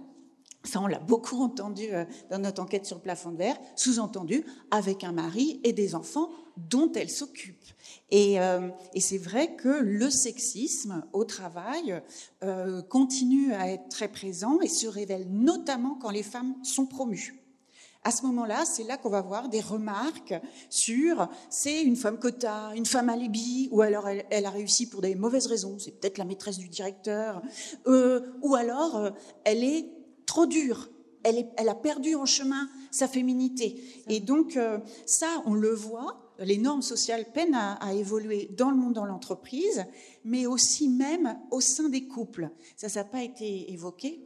[0.65, 1.88] ça, on l'a beaucoup entendu
[2.30, 6.30] dans notre enquête sur le plafond de verre, sous-entendu avec un mari et des enfants
[6.58, 7.63] dont elle s'occupe.
[8.13, 12.01] Euh, et, c'est vrai que le sexisme au travail
[12.43, 17.41] euh, continue à être très présent et se révèle notamment quand les femmes sont promues.
[18.04, 20.36] À ce moment-là, c'est là, qu'on va voir des remarques
[20.69, 25.15] sur c'est une femme quota, une femme alibi, ou alors elle, a réussi pour des
[25.15, 27.41] mauvaises raisons, c'est peut-être la maîtresse du directeur,
[27.88, 29.10] euh, ou alors
[29.43, 29.95] elle est
[30.26, 30.90] trop dure,
[31.24, 33.82] elle, elle, a perdu en chemin sa féminité.
[34.08, 34.60] Et donc
[35.06, 39.86] ça, on le voit les normes sociales peinent à, évoluer dans le monde, dans l'entreprise,
[40.24, 42.50] mais aussi même au sein des couples.
[42.76, 44.22] Ça, ça n'a pas été évoqué.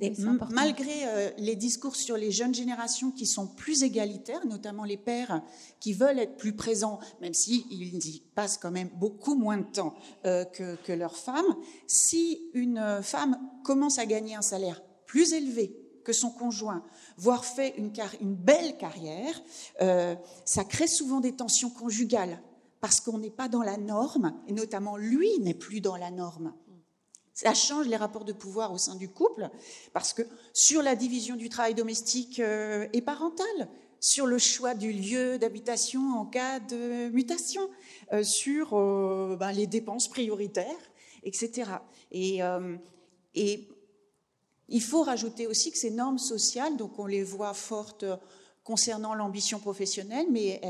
[0.00, 0.12] Et
[0.50, 5.40] malgré euh, les discours sur les jeunes générations qui sont plus égalitaires, notamment les pères
[5.78, 9.94] qui veulent être plus présents, même s'ils y passent quand même beaucoup moins de temps
[10.26, 11.56] euh, que, que leurs femmes,
[11.86, 16.84] si une femme commence à gagner un salaire plus élevé que son conjoint,
[17.16, 17.90] voire fait une,
[18.34, 19.42] belle carrière,
[19.82, 22.40] euh, ça crée souvent des tensions conjugales
[22.80, 26.54] parce qu'on n'est pas dans la norme, et notamment lui n'est plus dans la norme.
[27.34, 29.50] Ça change les rapports de pouvoir au sein du couple,
[29.92, 33.68] parce que sur la division du travail domestique euh, et parental,
[34.00, 37.68] sur le choix du lieu d'habitation en cas de mutation,
[38.12, 40.92] euh, sur ben, les dépenses prioritaires,
[41.24, 41.70] etc.
[42.12, 42.40] Et,
[43.34, 43.68] et
[44.68, 48.04] il faut rajouter aussi que ces normes sociales, donc on les voit fortes
[48.68, 50.60] concernant l'ambition professionnelle, mais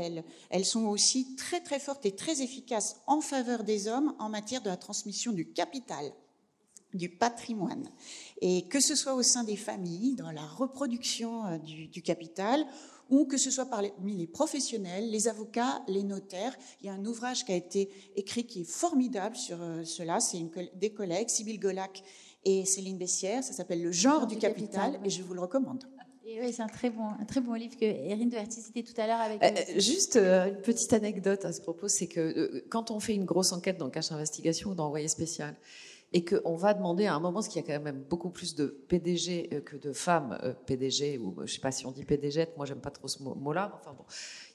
[0.49, 4.61] elles, sont aussi très très fortes et très efficaces en faveur des hommes en matière
[4.61, 6.13] de la transmission du capital,
[6.93, 7.89] du patrimoine.
[8.39, 12.65] Et que ce soit au sein des familles, dans la reproduction euh, du, capital,
[13.09, 16.55] ou que ce soit parmi les professionnels, les avocats, les notaires.
[16.79, 20.21] Il y a un ouvrage qui a été écrit qui est formidable sur euh, cela.
[20.21, 20.39] C'est
[20.75, 22.01] des collègues, Sybille Golac
[22.45, 23.43] et Céline Bessière.
[23.43, 25.83] Ça s'appelle Le genre du, capital, et je vous le recommande.
[26.31, 28.99] Et oui, c'est un très bon, un très bon livre que Erin de citait tout
[29.01, 29.43] à l'heure avec.
[29.43, 33.15] Euh, euh, juste euh, une petite anecdote à ce propos, c'est que quand on fait
[33.15, 35.55] une grosse enquête dans Cache Investigation ou dans Envoyé spécial,
[36.13, 38.53] et qu'on va demander à un moment, ce qu'il y a quand même beaucoup plus
[38.53, 42.65] de PDG que de femmes PDG, ou je sais pas si on dit PDG, moi
[42.67, 44.05] j'aime pas trop ce mot-là, enfin bon,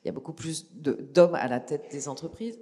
[0.05, 2.59] il y a beaucoup plus d'hommes à la tête des entreprises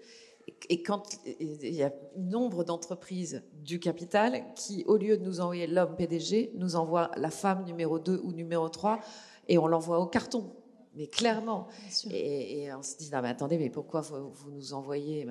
[0.68, 5.66] et quand il y a nombre d'entreprises du capital qui, au lieu de nous envoyer
[5.66, 9.00] l'homme PDG, nous envoient la femme numéro 2 ou numéro 3
[9.48, 10.52] et on l'envoie au carton.
[10.94, 11.68] Mais clairement.
[12.10, 15.26] Et, on se dit, non, mais attendez, mais pourquoi vous, nous envoyez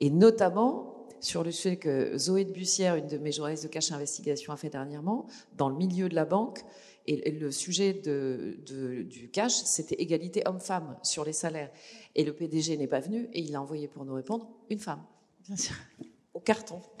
[0.00, 3.92] Et notamment sur le fait que Zoé de Bussière, une de mes journalistes de cache
[3.92, 6.64] investigation, a fait dernièrement, dans le milieu de la banque,
[7.06, 8.56] et le sujet de,
[9.02, 11.70] du cash, c'était égalité homme-femme sur les salaires.
[12.14, 15.02] Et le PDG n'est pas venu et il a envoyé pour nous répondre une femme.
[15.46, 15.74] Bien sûr.
[16.34, 16.80] Au carton.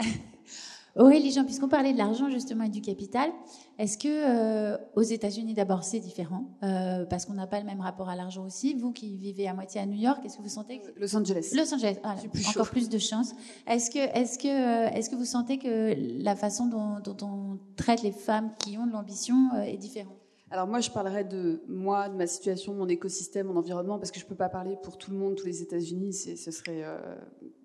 [1.00, 3.30] Aurélie Jean, puisqu'on parlait de l'argent justement et du capital,
[3.78, 7.80] est-ce que euh, aux États-Unis d'abord c'est différent euh, parce qu'on n'a pas le même
[7.80, 8.74] rapport à l'argent aussi?
[8.74, 11.00] Vous qui vivez à moitié à New York, est-ce que vous sentez que...
[11.00, 11.52] Los Angeles.
[11.56, 12.16] Los Angeles, ah,
[12.50, 13.32] encore plus de chance.
[13.66, 17.58] Est-ce que est-ce que euh, est-ce que vous sentez que la façon dont, dont on
[17.76, 20.18] traite les femmes qui ont de l'ambition est différente?
[20.50, 24.18] Alors moi, je parlerai de moi, de ma situation, mon écosystème, mon environnement, parce que
[24.18, 27.14] je ne peux pas parler pour tout le monde, tous les États-Unis, ce serait euh,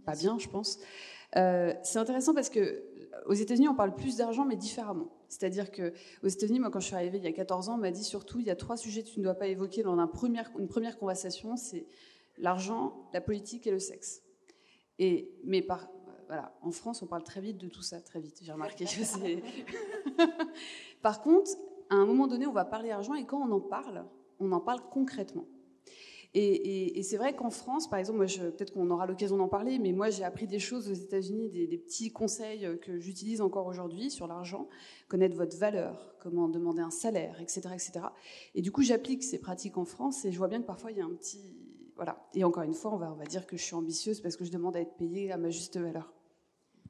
[0.06, 0.80] pas bien, je pense.
[1.36, 2.84] Euh, c'est intéressant parce que
[3.26, 5.10] aux États-Unis, on parle plus d'argent, mais différemment.
[5.28, 7.78] C'est-à-dire que aux États-Unis, moi, quand je suis arrivée il y a 14 ans, on
[7.78, 9.98] m'a dit surtout, il y a trois sujets que tu ne dois pas évoquer dans
[9.98, 11.86] une première, une première conversation, c'est
[12.38, 14.22] l'argent, la politique et le sexe.
[15.00, 15.90] Et mais par
[16.28, 18.40] voilà, en France, on parle très vite de tout ça, très vite.
[18.42, 19.44] J'ai remarqué que c'est.
[21.02, 21.52] par contre,
[21.90, 24.06] à un moment donné, on va parler argent et quand on en parle,
[24.40, 25.46] on en parle concrètement.
[26.38, 30.10] Et, c'est vrai qu'en France, par exemple, peut-être qu'on aura l'occasion d'en parler, mais moi
[30.10, 34.68] j'ai appris des choses aux États-Unis, des, petits conseils que j'utilise encore aujourd'hui sur l'argent,
[35.08, 37.92] connaître votre valeur, comment demander un salaire, etc., etc.
[38.54, 40.98] Et du coup, j'applique ces pratiques en France et je vois bien que parfois il
[40.98, 41.56] y a un petit,
[41.96, 42.28] voilà.
[42.34, 44.44] Et encore une fois, on va, on va dire que je suis ambitieuse parce que
[44.44, 46.12] je demande à être payée à ma juste valeur.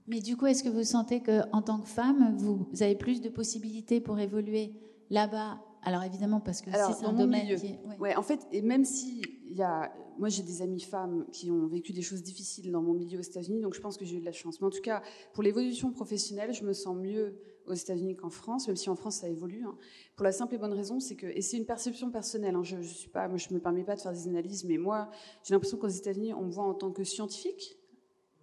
[0.08, 3.30] Mais du coup, est-ce que vous sentez qu'en tant que femme, vous avez plus de
[3.30, 4.74] possibilités pour évoluer
[5.12, 7.58] là-bas Alors évidemment, parce que c'est un domaine milieu.
[7.58, 7.80] qui est...
[8.00, 8.16] Ouais.
[8.16, 11.94] en fait, et même si y a, moi j'ai des amies femmes qui ont vécu
[11.94, 14.26] des choses difficiles dans mon milieu aux États-Unis, donc je pense que j'ai eu de
[14.26, 14.60] la chance.
[14.60, 18.68] Mais en tout cas, pour l'évolution professionnelle, je me sens mieux aux États-Unis qu'en France,
[18.68, 19.64] même si en France ça évolue.
[19.66, 19.76] Hein.
[20.16, 22.82] Pour la simple et bonne raison, c'est que, et c'est une perception personnelle, hein, je,
[22.82, 25.10] je suis pas, moi je me permets pas de faire des analyses, mais moi
[25.44, 27.78] j'ai l'impression qu'aux États-Unis on me voit en tant que scientifique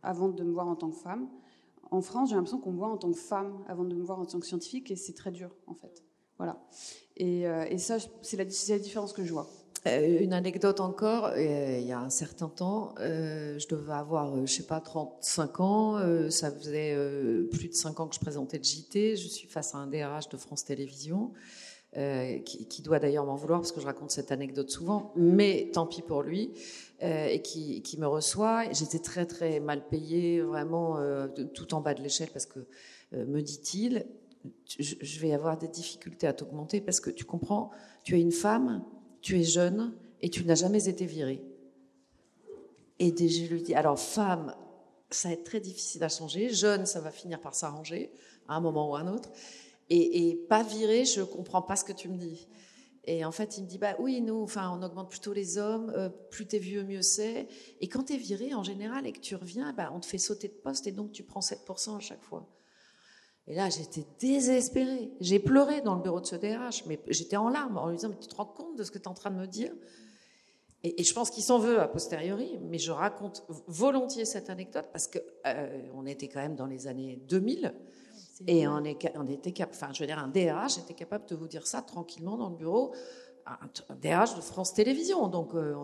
[0.03, 1.29] avant de me voir en tant que femme.
[1.91, 4.19] En France, j'ai l'impression qu'on me voit en tant que femme avant de me voir
[4.19, 6.05] en tant que scientifique, et c'est très dur en fait.
[6.43, 6.59] Voilà.
[7.17, 9.49] Et, euh, ça, c'est la, différence que je vois.
[9.87, 14.53] Euh, une anecdote encore, euh, il y a un certain temps, je devais avoir, je
[14.53, 16.97] sais pas, 35 ans, ça faisait
[17.53, 20.29] plus de 5 ans que je présentais le JT, je suis face à un DRH
[20.31, 21.31] de France Télévisions,
[21.95, 26.03] qui, doit d'ailleurs m'en vouloir parce que je raconte cette anecdote souvent, mais tant pis
[26.03, 26.53] pour lui,
[27.01, 28.65] et qui, me reçoit.
[28.73, 30.99] J'étais très très mal payée, vraiment
[31.55, 32.61] tout en bas de l'échelle parce que,
[33.13, 34.07] me dit-il,
[34.79, 37.71] je, vais avoir des difficultés à t'augmenter parce que tu comprends,
[38.05, 38.85] tu es une femme
[39.23, 41.43] tu es jeune et tu n'as jamais été virée.
[42.99, 44.55] Et je lui dis, alors femme,
[45.11, 46.51] ça va être très difficile à changer.
[46.51, 48.13] Jeune, ça va finir par s'arranger
[48.49, 49.31] à un moment ou à un autre.
[49.89, 52.49] Et, pas virée, je comprends pas ce que tu me dis.
[53.05, 55.93] Et en fait, il me dit, bah oui, nous, enfin, on augmente plutôt les hommes,
[55.97, 57.49] euh, plus t'es vieux, mieux c'est.
[57.81, 60.49] Et quand t'es viré, en général, et que tu reviens, bah, on te fait sauter
[60.49, 62.49] de poste et donc tu prends 7% à chaque fois.
[63.49, 65.11] Et là, j'étais désespérée.
[65.21, 68.11] J'ai pleuré dans le bureau de ce DRH, mais j'étais en larmes en lui disant,
[68.11, 69.73] mais tu te rends compte de ce que tu es en train de me dire?
[70.85, 75.07] Et, je pense qu'il s'en veut a posteriori, mais je raconte volontiers cette anecdote parce
[75.07, 77.73] que euh, on était quand même dans les années 2000
[78.49, 81.37] et on, est, on était capable, enfin, je veux dire, un DRH était capable de
[81.37, 82.93] vous dire ça tranquillement dans le bureau,
[83.47, 85.29] un, DRH de France Télévisions.
[85.29, 85.75] Donc, euh,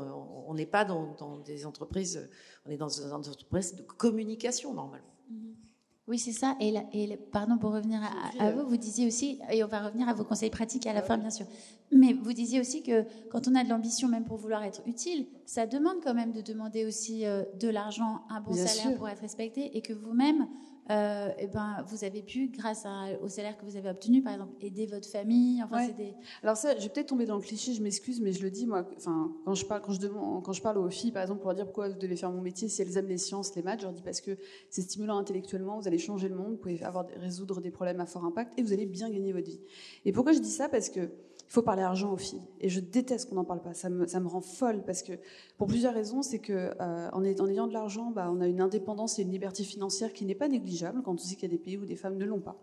[0.46, 2.28] on n'est pas dans, des entreprises,
[2.66, 5.14] on est dans des entreprises de communication normalement.
[5.32, 5.67] Mm-hmm.
[6.08, 6.56] Oui, c'est ça.
[6.58, 8.00] Et, et, pardon pour revenir
[8.40, 11.02] à, vous, vous disiez aussi, et on va revenir à vos conseils pratiques à la
[11.02, 11.44] fin, bien sûr.
[11.92, 15.26] Mais vous disiez aussi que quand on a de l'ambition, même pour vouloir être utile,
[15.44, 19.20] ça demande quand même de demander aussi euh, de l'argent, un bon salaire pour être
[19.20, 20.48] respecté, et que vous-même,
[20.90, 22.86] euh, eh ben, vous avez pu, grâce
[23.22, 25.62] au salaire que vous avez obtenu, par exemple, aider votre famille.
[25.62, 26.14] Enfin, des...
[26.42, 28.66] Alors ça, je vais peut-être tomber dans le cliché, je m'excuse, mais je le dis
[28.66, 28.86] moi.
[28.96, 31.50] Enfin, quand je parle, quand je demande, quand je parle aux filles, par exemple, pour
[31.50, 33.80] leur dire pourquoi vous devez faire mon métier, si elles aiment les sciences, les maths,
[33.80, 34.38] je leur dis parce que
[34.70, 38.06] c'est stimulant intellectuellement, vous allez changer le monde, vous pouvez avoir résoudre des problèmes à
[38.06, 39.60] fort impact et vous allez bien gagner votre vie.
[40.04, 40.68] Et pourquoi je dis ça?
[40.68, 41.10] Parce que
[41.48, 42.42] il faut parler argent aux filles.
[42.60, 43.72] Et je déteste qu'on n'en parle pas.
[43.72, 45.14] Ça me, ça me rend folle parce que,
[45.56, 49.18] pour plusieurs raisons, c'est que euh, en, ayant de l'argent, bah, on a une indépendance
[49.18, 51.62] et une liberté financière qui n'est pas négligeable quand on sait qu'il y a des
[51.62, 52.60] pays où des femmes ne l'ont pas.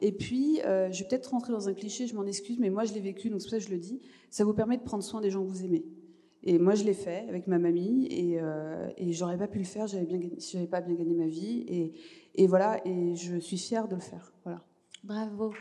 [0.00, 2.84] Et puis, euh, je vais peut-être rentrer dans un cliché, je m'en excuse, mais moi
[2.84, 4.00] je l'ai vécu, donc c'est pour ça que je le dis.
[4.30, 5.84] Ça vous permet de prendre soin des gens que vous aimez.
[6.46, 9.64] Et moi, je l'ai fait avec ma mamie, et, euh, et j'aurais pas pu le
[9.64, 11.92] faire, j'avais bien, j'avais pas bien gagné ma vie, et,
[12.34, 14.32] et voilà, et je suis fière de le faire.
[14.44, 14.62] Voilà.
[15.04, 15.52] Bravo.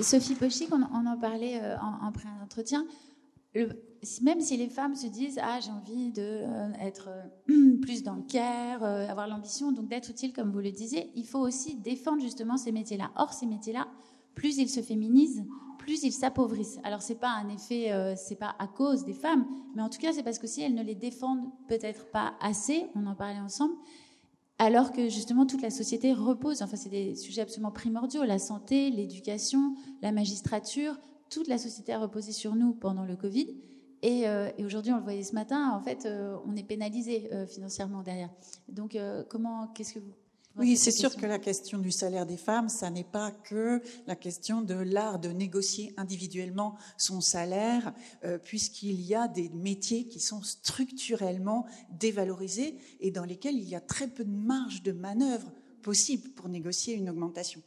[0.00, 2.86] Sophie Pochic, on, en parlait euh, en, pré-entretien.
[4.22, 6.72] Même si les femmes se disent ah j'ai envie de euh,
[7.08, 11.26] euh, plus dans le care, avoir l'ambition donc d'être utile comme vous le disiez, il
[11.26, 13.10] faut aussi défendre justement ces métiers-là.
[13.16, 13.88] Or ces métiers-là,
[14.34, 15.44] plus ils se féminisent,
[15.78, 16.78] plus ils s'appauvrissent.
[16.84, 20.12] Alors c'est pas un effet, c'est pas à cause des femmes, mais en tout cas
[20.12, 23.74] c'est parce que si elles ne les défendent peut-être pas assez, on en parlait ensemble,
[24.60, 28.90] alors que justement toute la société repose, enfin c'est des sujets absolument primordiaux, la santé,
[28.90, 30.98] l'éducation, la magistrature,
[31.30, 33.56] toute la société a reposé sur nous pendant le Covid.
[34.02, 37.46] Et, euh, aujourd'hui, on le voyait ce matin, en fait, euh, on est pénalisé euh,
[37.46, 38.30] financièrement derrière.
[38.68, 38.98] Donc,
[39.30, 40.14] comment, qu'est-ce que vous
[40.56, 44.16] oui, c'est sûr que la question du salaire des femmes, ça n'est pas que la
[44.16, 50.18] question de l'art de négocier individuellement son salaire, euh, puisqu'il y a des métiers qui
[50.18, 55.52] sont structurellement dévalorisés et dans lesquels il y a très peu de marge de manœuvre
[55.82, 57.62] possible pour négocier une augmentation.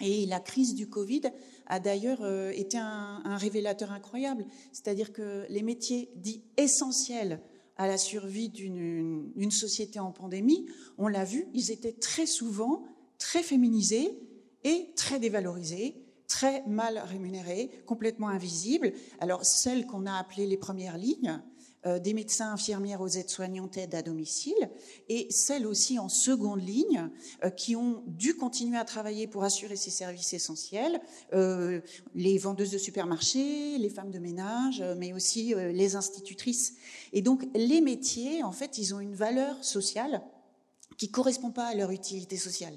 [0.00, 1.22] Et la crise du Covid
[1.66, 7.40] a d'ailleurs euh, été un, un révélateur incroyable, c'est-à-dire que les métiers dits essentiels
[7.76, 10.66] à la survie d'une société en pandémie,
[10.98, 12.84] on l'a vu, ils étaient très souvent
[13.18, 14.18] très féminisés
[14.64, 18.92] et très dévalorisés, très mal rémunérés, complètement invisibles.
[19.20, 21.40] Alors celles qu'on a appelées les premières lignes,
[21.86, 24.70] des médecins infirmières aux aides-soignantes aide à domicile,
[25.08, 27.10] et celles aussi en seconde ligne
[27.44, 31.00] euh, qui ont dû continuer à travailler pour assurer ces services essentiels,
[31.32, 31.80] euh,
[32.14, 36.74] les vendeuses de supermarchés, les femmes de ménage, mais aussi les institutrices.
[37.12, 40.22] Et donc les métiers, en fait, ils ont une valeur sociale
[40.98, 42.74] qui correspond pas à leur utilité sociale,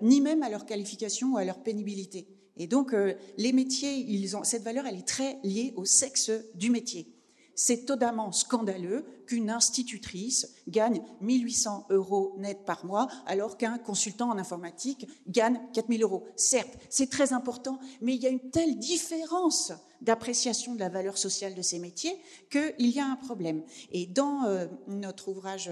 [0.00, 2.28] ni même à leur qualification ou à leur pénibilité.
[2.56, 2.94] Et donc
[3.38, 7.12] les métiers, ils ont cette valeur, elle est très liée au sexe du métier.
[7.54, 14.38] C'est totalement scandaleux qu'une institutrice gagne 1800 euros net par mois alors qu'un consultant en
[14.38, 16.24] informatique gagne 4000 euros.
[16.36, 21.18] Certes, c'est très important, mais il y a une telle différence d'appréciation de la valeur
[21.18, 22.16] sociale de ces métiers
[22.50, 23.62] qu'il y a un problème.
[23.92, 25.70] Et dans euh, notre ouvrage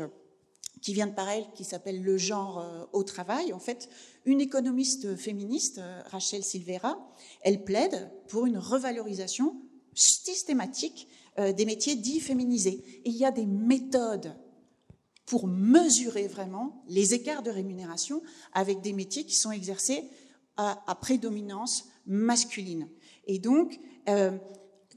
[0.80, 3.88] qui vient de paraître, qui s'appelle Le genre euh, au travail, en fait,
[4.24, 6.98] une économiste féministe, euh, Rachel Silvera,
[7.42, 9.60] elle plaide pour une revalorisation
[9.94, 11.08] systématique
[11.40, 12.82] euh, des métiers dits féminisés.
[13.04, 14.36] Et il y a des méthodes
[15.24, 18.22] pour mesurer vraiment les écarts de rémunération
[18.52, 20.04] avec des métiers qui sont exercés
[20.56, 22.86] à, prédominance masculine.
[23.26, 24.36] Et donc, euh,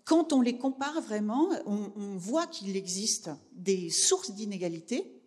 [0.04, 5.22] quand on les compare vraiment, on, voit qu'il existe des sources d'inégalité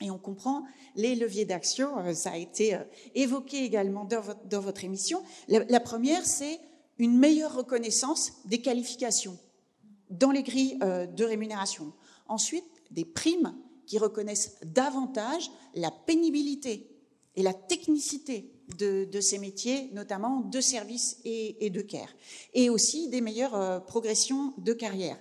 [0.00, 0.64] et on comprend
[0.96, 1.98] les leviers d'action.
[1.98, 2.78] Euh, ça a été
[3.14, 5.22] évoqué également dans votre émission.
[5.48, 6.58] la première, c'est
[6.98, 9.38] une meilleure reconnaissance des qualifications
[10.12, 11.92] dans les grilles euh, de rémunération.
[12.28, 13.54] Ensuite, des primes
[13.86, 16.88] qui reconnaissent davantage la pénibilité
[17.34, 22.08] et la technicité de, ces métiers, notamment de services et, de care,
[22.54, 25.18] et aussi des meilleures euh, progressions de carrière.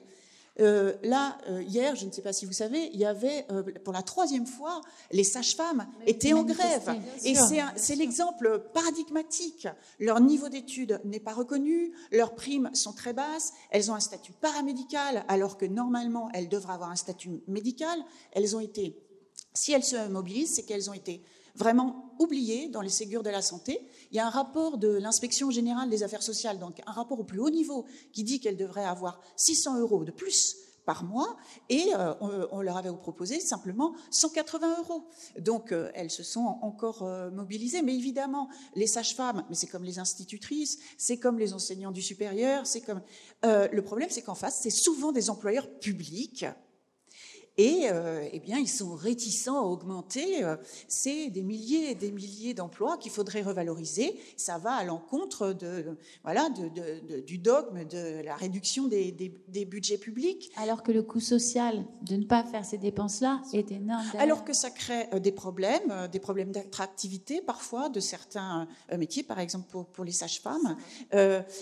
[0.59, 3.63] Euh, là, euh, hier, je ne sais pas si vous savez, il y avait, euh,
[3.83, 6.93] pour la troisième fois, les sages-femmes étaient en grève.
[7.23, 7.35] Et
[7.75, 9.67] c'est l'exemple paradigmatique.
[9.99, 14.33] Leur niveau d'études n'est pas reconnu, leurs primes sont très basses, elles ont un statut
[14.33, 17.97] paramédical, alors que normalement, elles devraient avoir un statut médical.
[18.33, 18.97] Elles ont été,
[19.53, 21.23] si elles se mobilisent, c'est qu'elles ont été
[21.55, 23.79] vraiment oubliées dans les Ségures de la santé.
[24.11, 27.23] Il y a un rapport de l'inspection générale des affaires sociales, donc un rapport au
[27.23, 31.37] plus haut niveau, qui dit qu'elles devraient avoir 600 euros de plus par mois
[31.69, 32.13] et euh,
[32.51, 35.07] on, leur avait proposé simplement 180 euros.
[35.39, 37.81] Donc euh, elles se sont encore euh, mobilisées.
[37.81, 42.65] Mais évidemment, les sages-femmes, mais c'est comme les institutrices, c'est comme les enseignants du supérieur,
[42.65, 43.01] c'est comme
[43.43, 46.45] le problème, c'est qu'en face, c'est souvent des employeurs publics
[47.61, 50.43] et euh, eh bien, ils sont réticents à augmenter.
[50.43, 50.55] Euh,
[50.87, 54.19] c'est des milliers et des milliers d'emplois qu'il faudrait revaloriser.
[54.35, 59.11] Ça va à l'encontre de, voilà, du dogme de la réduction des,
[59.65, 60.51] budgets publics.
[60.57, 64.05] Alors que le coût social de ne pas faire ces dépenses-là est énorme.
[64.17, 69.39] Alors que ça crée euh, des problèmes, des problèmes d'attractivité parfois de certains métiers, par
[69.39, 70.77] exemple pour, pour les sages-femmes,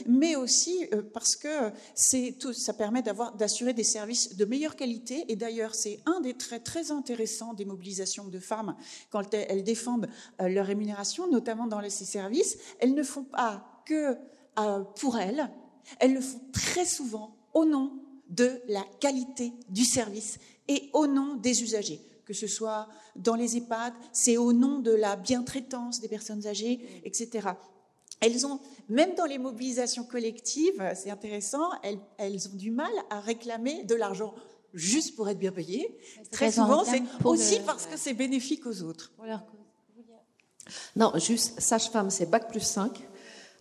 [0.07, 5.25] mais aussi parce que c'est tout, ça permet d'assurer des services de meilleure qualité.
[5.27, 8.75] Et d'ailleurs, c'est un des traits très intéressants des mobilisations de femmes
[9.09, 10.07] quand elles défendent
[10.41, 12.57] euh, leur rémunération, notamment dans ces services.
[12.79, 14.15] Elles ne font pas que
[14.59, 15.49] euh, pour elles,
[15.99, 17.93] elles le font très souvent au nom
[18.29, 23.57] de la qualité du service et au nom des usagers que ce soit dans les
[23.57, 27.47] EHPAD, c'est au nom de la bientraitance des personnes âgées, etc.
[28.19, 33.83] Elles ont, même dans les mobilisations collectives, c'est intéressant, elles, ont du mal à réclamer
[33.83, 34.35] de l'argent
[34.73, 35.97] juste pour être bien payé.
[36.31, 39.11] Très souvent, c'est aussi parce que c'est bénéfique aux autres.
[40.95, 43.07] Non, juste sage-femme, c'est bac plus 5.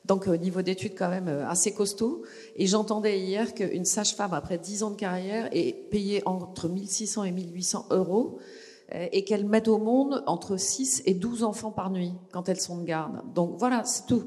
[0.04, 2.22] Donc, au niveau d'études, quand même euh, assez costaud.
[2.56, 7.32] Et j'entendais hier qu'une sage-femme, après 10 ans de carrière, est payée entre 1600 et
[7.32, 8.38] 1800 euros
[8.94, 12.60] euh, et qu'elle met au monde entre 6 et 12 enfants par nuit quand elles
[12.60, 13.22] sont de garde.
[13.34, 14.24] Donc, voilà, c'est tout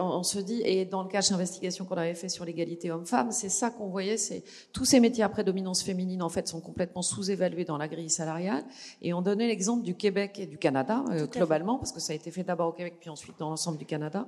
[0.00, 3.48] on, se dit, et dans le cas d'investigation qu'on avait fait sur l'égalité homme-femme, c'est
[3.48, 7.64] ça qu'on voyait, c'est tous ces métiers à prédominance féminine en fait sont complètement sous-évalués
[7.64, 8.64] dans la grille salariale.
[9.00, 12.16] Et on donnait l'exemple du Québec et du Canada euh, globalement, parce que ça a
[12.16, 14.26] été fait d'abord au Québec puis ensuite dans l'ensemble du Canada,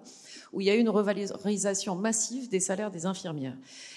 [0.53, 3.57] où il y a eu une revalorisation massive des salaires des infirmières.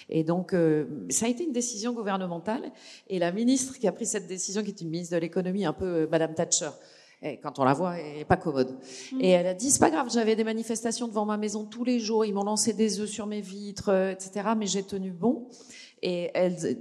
[0.10, 2.72] Et donc euh, ça a été une décision gouvernementale.
[3.08, 5.74] Et la ministre qui a pris cette décision, qui est une ministre de l'économie, un
[5.74, 6.72] peu euh, Madame Thatcher
[7.21, 8.78] et quand on la voit, elle n'est pas commode.
[9.12, 9.21] Mm.
[9.21, 11.99] Et elle a dit, c'est pas grave, j'avais des manifestations devant ma maison tous les
[11.99, 14.49] jours, ils m'ont lancé des œufs sur mes vitres, euh, etc.
[14.58, 15.47] Mais j'ai tenu bon.
[16.02, 16.32] Et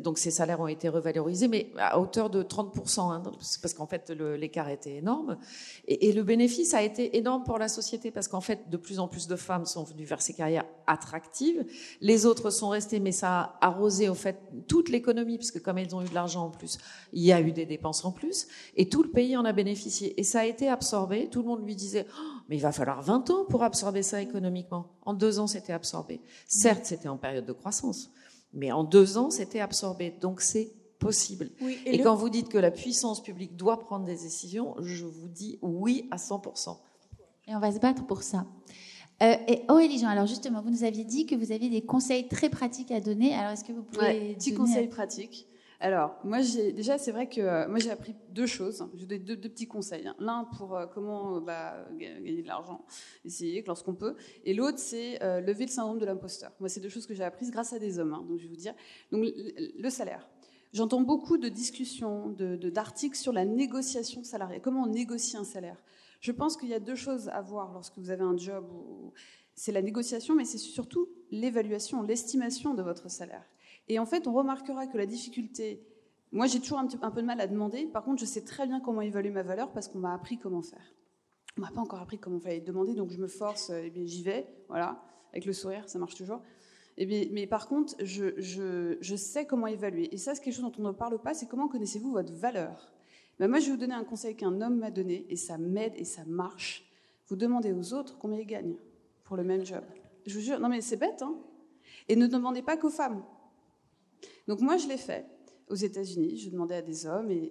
[0.01, 3.23] donc ces salaires ont été revalorisés, mais à hauteur de 30%, hein,
[3.63, 5.39] parce qu'en fait l'écart était énorme.
[5.87, 8.99] Et, et, le bénéfice a été énorme pour la société, parce qu'en fait de plus
[8.99, 11.65] en plus de femmes sont venues vers ces carrières attractives.
[12.01, 15.95] Les autres sont restées, mais ça a arrosé au fait toute l'économie, puisque comme elles
[15.95, 16.79] ont eu de l'argent en plus,
[17.13, 18.47] il y a eu des dépenses en plus,
[18.77, 20.19] et tout le pays en a bénéficié.
[20.21, 21.29] Et ça a été absorbé.
[21.31, 24.21] Tout le monde lui disait, oh, mais il va falloir 20 ans pour absorber ça
[24.21, 24.87] économiquement.
[25.03, 26.21] En deux ans, c'était absorbé.
[26.47, 28.11] Certes, c'était en période de croissance.
[28.55, 30.15] Mais en deux ans, c'était absorbé.
[30.21, 31.51] Donc c'est possible.
[31.85, 35.59] et, quand vous dites que la puissance publique doit prendre des décisions, je vous dis
[35.61, 36.77] oui à 100%.
[37.47, 38.47] Et on va se battre pour ça.
[39.23, 42.27] Euh, et Aurélie Jean, alors justement, vous nous aviez dit que vous aviez des conseils
[42.29, 43.35] très pratiques à donner.
[43.35, 44.07] Alors est-ce que vous pouvez...
[44.07, 45.47] Ouais, petits conseils pratiques.
[45.85, 48.89] Alors, moi, j'ai, déjà, c'est vrai que euh, moi, j'ai appris deux choses.
[48.97, 50.07] Je donne deux, petits conseils.
[50.07, 50.17] Hein.
[50.19, 52.87] L'un pour euh, comment euh, bah, gagner de l'argent,
[53.23, 54.17] essayer lorsqu'on peut.
[54.47, 56.53] Et l'autre, c'est lever le syndrome de l'imposteur.
[56.59, 58.15] Moi, c'est deux choses que j'ai apprises grâce à des hommes.
[58.15, 58.25] Hein.
[58.27, 58.73] donc, je vais vous dire.
[59.13, 60.27] Donc, le, salaire.
[60.73, 65.77] J'entends beaucoup de discussions, d'articles de, sur la négociation salariale, comment on négocie un salaire?
[66.21, 68.65] Je pense qu'il y a deux choses à voir lorsque vous avez un job.
[69.55, 73.45] C'est la négociation, mais c'est surtout l'évaluation, l'estimation de votre salaire.
[73.89, 75.87] Et en fait, on remarquera que la difficulté,
[76.33, 78.81] moi j'ai toujours un, peu de mal à demander, par contre je sais très bien
[78.81, 80.95] comment évaluer ma valeur parce qu'on m'a appris comment faire.
[81.57, 84.47] On m'a pas encore appris comment fallait demander, donc je me force, bien j'y vais,
[84.69, 86.41] voilà, avec le sourire, ça marche toujours.
[86.97, 90.13] Et mais par contre, je, sais comment évaluer.
[90.15, 92.93] Et ça, c'est quelque chose dont on ne parle pas, c'est comment connaissez-vous votre valeur?
[93.39, 95.93] Ben Moi, je vais vous donner un conseil qu'un homme m'a donné, et ça m'aide
[95.97, 96.85] et ça marche.
[97.27, 98.77] Vous demandez aux autres combien ils gagnent
[99.25, 99.83] pour le même job.
[100.27, 101.37] Je vous jure, non mais c'est bête, hein
[102.09, 103.23] Et ne demandez pas qu'aux femmes.
[104.49, 105.27] Donc moi, je l'ai fait
[105.69, 106.37] aux États-Unis.
[106.37, 107.51] Je demandais à des hommes et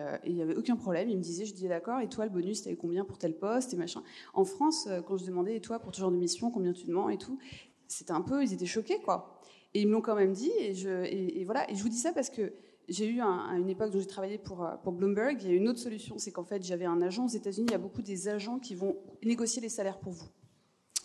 [0.00, 1.08] euh, il n'y avait aucun problème.
[1.08, 3.36] Ils me disaient, je disais d'accord, et toi, le bonus, tu avais combien pour tel
[3.36, 4.02] poste et machin.
[4.34, 6.86] En France, euh, quand je demandais, et toi, pour ce genre de mission, combien tu
[6.86, 7.38] demandes et tout,
[7.86, 9.40] c'était un peu, ils étaient choqués, quoi.
[9.74, 11.70] Et ils me l'ont quand même dit, et, je, voilà.
[11.70, 12.52] Et je vous dis ça parce que
[12.88, 15.56] j'ai eu à une époque où j'ai travaillé pour, euh, pour Bloomberg, il y a
[15.56, 18.02] une autre solution, c'est qu'en fait, j'avais un agent aux États-Unis, il y a beaucoup
[18.02, 20.28] des agents qui vont négocier les salaires pour vous.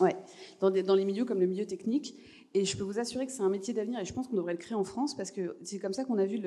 [0.00, 0.16] Ouais,
[0.60, 2.18] dans les milieux comme le milieu technique.
[2.56, 4.52] Et je peux vous assurer que c'est un métier d'avenir et je pense qu'on devrait
[4.52, 6.40] le créer en France parce que c'est comme ça qu'on a vu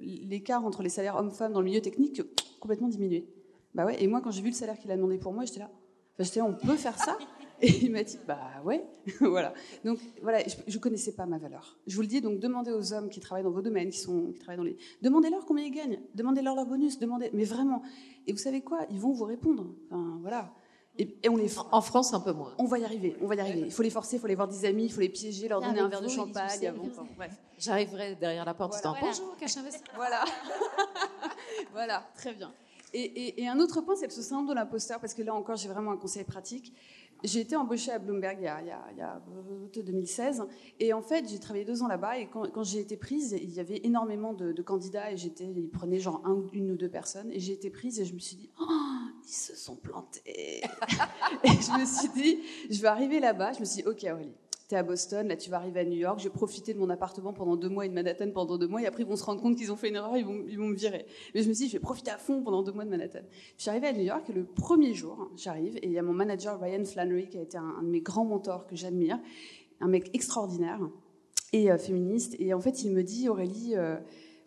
[0.00, 2.22] l'écart entre les salaires hommes-femmes dans le milieu technique
[2.60, 3.26] complètement diminuer.
[3.74, 5.60] Bah ouais, et moi, quand j'ai vu le salaire qu'il a demandé pour moi, j'étais
[5.60, 5.70] là.
[6.14, 7.18] Enfin, j'étais on peut faire ça
[7.62, 8.82] Et il m'a dit, bah ouais,
[9.20, 9.52] voilà.
[9.84, 11.78] Donc voilà, je ne connaissais pas ma valeur.
[11.86, 14.38] Je vous le dis, donc demandez aux hommes qui travaillent dans vos domaines, qui, qui
[14.38, 14.78] travaillent dans les...
[15.02, 17.30] Demandez-leur combien ils gagnent, demandez-leur leur bonus, demandez...
[17.34, 17.82] Mais vraiment,
[18.26, 18.86] et vous savez quoi?
[18.90, 19.74] Ils vont vous répondre.
[19.86, 20.54] Enfin, voilà.
[21.00, 21.50] Et, on les...
[21.72, 22.52] En France, un peu moins.
[22.58, 23.62] On va y arriver, on va y arriver.
[23.64, 25.62] Il faut les forcer, il faut les voir des amis, il faut les piéger, leur
[25.62, 26.66] donner un verre de champagne.
[26.66, 27.32] Avant, bref.
[27.58, 29.00] J'arriverai derrière la porte voilà.
[29.00, 29.54] disant bonjour, cache
[29.96, 30.24] Voilà.
[31.72, 32.52] voilà, très bien.
[32.92, 35.68] Et, et, un autre point, c'est ce syndrome de l'imposteur, parce que là encore, j'ai
[35.68, 36.74] vraiment un conseil pratique.
[37.22, 39.20] J'ai été embauchée à Bloomberg il y a, il y a, il y a
[39.82, 40.42] 2016
[40.78, 43.52] et en fait j'ai travaillé deux ans là-bas et quand, quand j'ai été prise il
[43.52, 46.88] y avait énormément de, de candidats et j'étais ils prenaient genre un, une ou deux
[46.88, 48.64] personnes et j'ai été prise et je me suis dit oh,
[49.30, 50.22] ils se sont plantés
[51.44, 54.34] et je me suis dit je vais arriver là-bas je me suis dit ok Aurélie
[54.76, 57.32] à Boston, là tu vas arriver à New York, je vais profiter de mon appartement
[57.32, 59.40] pendant deux mois et de Manhattan pendant deux mois, et après ils vont se rendre
[59.40, 61.06] compte qu'ils ont fait une erreur, ils vont, ils vont me virer.
[61.34, 63.20] Mais je me suis dit, je vais profiter à fond pendant deux mois de Manhattan.
[63.56, 65.98] Je suis arrivée à New York, et le premier jour, hein, j'arrive, et il y
[65.98, 69.18] a mon manager Ryan Flannery, qui a été un, de mes grands mentors que j'admire,
[69.80, 70.80] un mec extraordinaire
[71.52, 73.96] et euh, féministe, et en fait il me dit, Aurélie, euh,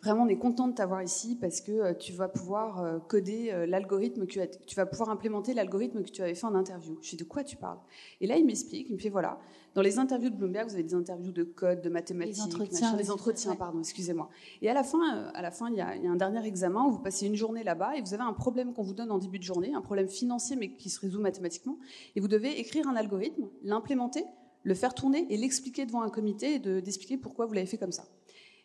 [0.04, 3.50] Vraiment, on est content de t'avoir ici parce que euh, tu vas pouvoir euh, coder
[3.50, 6.98] euh, l'algorithme que tu vas pouvoir implémenter l'algorithme que tu avais fait en interview.
[7.00, 7.78] Je dis de quoi tu parles
[8.20, 9.38] Et là, il m'explique, il me fait voilà,
[9.74, 12.96] dans les interviews de Bloomberg, vous avez des interviews de code, de mathématiques, les entretiens,
[12.98, 14.28] les entretiens, pardon, excusez-moi.
[14.60, 15.00] Et à la fin,
[15.32, 17.26] à la fin, il y, a, il y a un dernier examen où vous passez
[17.26, 19.72] une journée là-bas et vous avez un problème qu'on vous donne en début de journée,
[19.74, 21.78] un problème financier mais qui se résout mathématiquement,
[22.14, 24.26] et vous devez écrire un algorithme, l'implémenter,
[24.64, 27.92] le faire tourner et l'expliquer devant un comité et d'expliquer pourquoi vous l'avez fait comme
[27.92, 28.04] ça.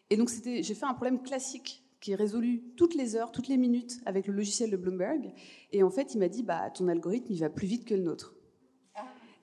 [0.10, 3.58] Et donc, j'ai fait un problème classique qui est résolu toutes les heures, toutes les
[3.58, 5.34] minutes avec le logiciel de Bloomberg.
[5.72, 8.04] Et en fait, il m'a dit, bah, ton algorithme, il va plus vite que le
[8.04, 8.36] nôtre.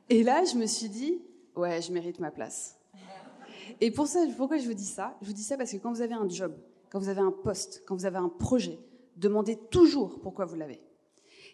[0.08, 1.20] Et là, je me suis dit,
[1.54, 2.78] ouais, je mérite ma place.
[3.80, 5.16] Et pour ça, pourquoi je vous dis ça?
[5.20, 6.56] Je vous dis ça parce que quand vous avez un job,
[6.88, 8.78] quand vous avez un poste, quand vous avez un projet,
[9.16, 10.80] demandez toujours pourquoi vous l'avez.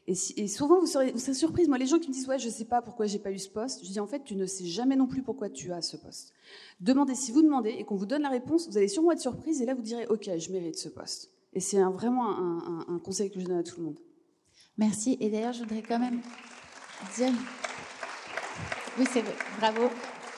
[0.09, 1.69] Et, souvent, vous serez, vous surprise.
[1.69, 3.39] Moi, les gens qui me disent, ouais, je ne sais pas pourquoi j'ai pas eu
[3.39, 5.81] ce poste, je dis, en fait, tu ne sais jamais non plus pourquoi tu as
[5.81, 6.33] ce poste.
[6.81, 9.63] Demandez, si vous demandez et qu'on vous donne la réponse, vous allez sûrement être surprise
[9.63, 11.31] et là, vous direz, ok, je mérite ce poste.
[11.53, 13.99] Et c'est vraiment un, un conseil que je donne à tout le monde.
[14.79, 15.17] Merci.
[15.21, 16.21] Et d'ailleurs, je voudrais quand même
[17.17, 17.33] dire.
[18.99, 19.25] Oui, c'est
[19.59, 19.89] bravo.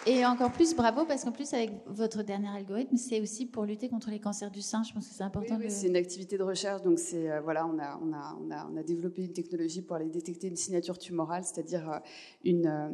[0.07, 3.89] Et encore plus, bravo, parce qu'en plus, avec votre dernier algorithme, c'est aussi pour lutter
[3.89, 4.83] contre les cancers du sein.
[4.83, 5.57] Je pense que c'est important.
[5.59, 6.83] Oui, c'est une activité de recherche.
[6.83, 9.81] Donc, c'est euh, voilà, on a, on, a, on, a, on a développé une technologie
[9.81, 11.99] pour aller détecter une signature tumorale, c'est-à-dire euh,
[12.45, 12.89] une, euh,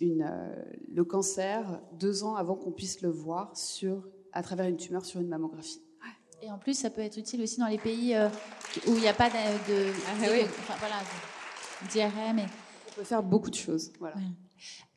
[0.00, 0.26] une,
[0.90, 5.20] le cancer deux ans avant qu'on puisse le voir sur, à travers une tumeur sur
[5.20, 5.82] une mammographie.
[6.40, 8.14] Et en plus, ça peut être utile aussi dans les pays
[8.86, 10.42] où il n'y a pas de, de, ah, oui.
[10.44, 10.96] enfin, voilà,
[11.90, 12.38] d'IRM.
[12.38, 12.42] Et...
[12.88, 13.92] On peut faire beaucoup de choses.
[13.98, 14.16] Voilà.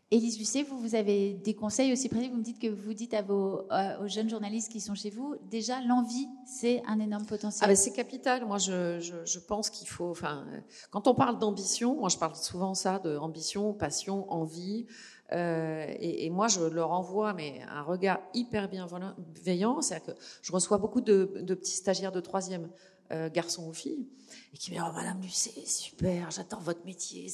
[0.09, 2.29] Élise Lucet, vous, vous avez des conseils aussi précis.
[2.29, 5.09] Vous me dites que vous dites à vos euh, aux jeunes journalistes qui sont chez
[5.09, 7.65] vous, déjà l'envie, c'est un énorme potentiel.
[7.65, 8.45] Ah ben c'est capital.
[8.45, 10.09] Moi, je, pense qu'il faut.
[10.09, 10.45] Enfin,
[10.91, 14.85] quand on parle d'ambition, moi, je parle souvent ça de ambition, passion, envie.
[15.33, 19.81] Euh, et, moi, je leur envoie mais un regard hyper bienveillant.
[19.81, 22.69] C'est-à-dire que je reçois beaucoup de, de petits stagiaires de troisième.
[23.13, 24.05] Euh, garçons ou filles,
[24.53, 27.31] et qui me disent oh, Madame Lucet, super, j'adore votre métier,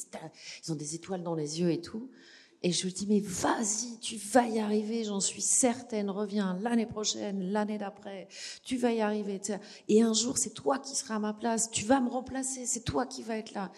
[0.64, 2.12] ils ont des étoiles dans les yeux et tout.
[2.66, 6.86] Et je lui dis, mais vas-y, tu vas y arriver, j'en suis certaine, reviens l'année
[6.86, 8.26] prochaine, l'année d'après,
[8.64, 9.38] tu vas y arriver.
[9.88, 12.80] Et un jour, c'est toi qui seras à ma place, tu vas me remplacer, c'est
[12.80, 13.70] toi qui vas être là.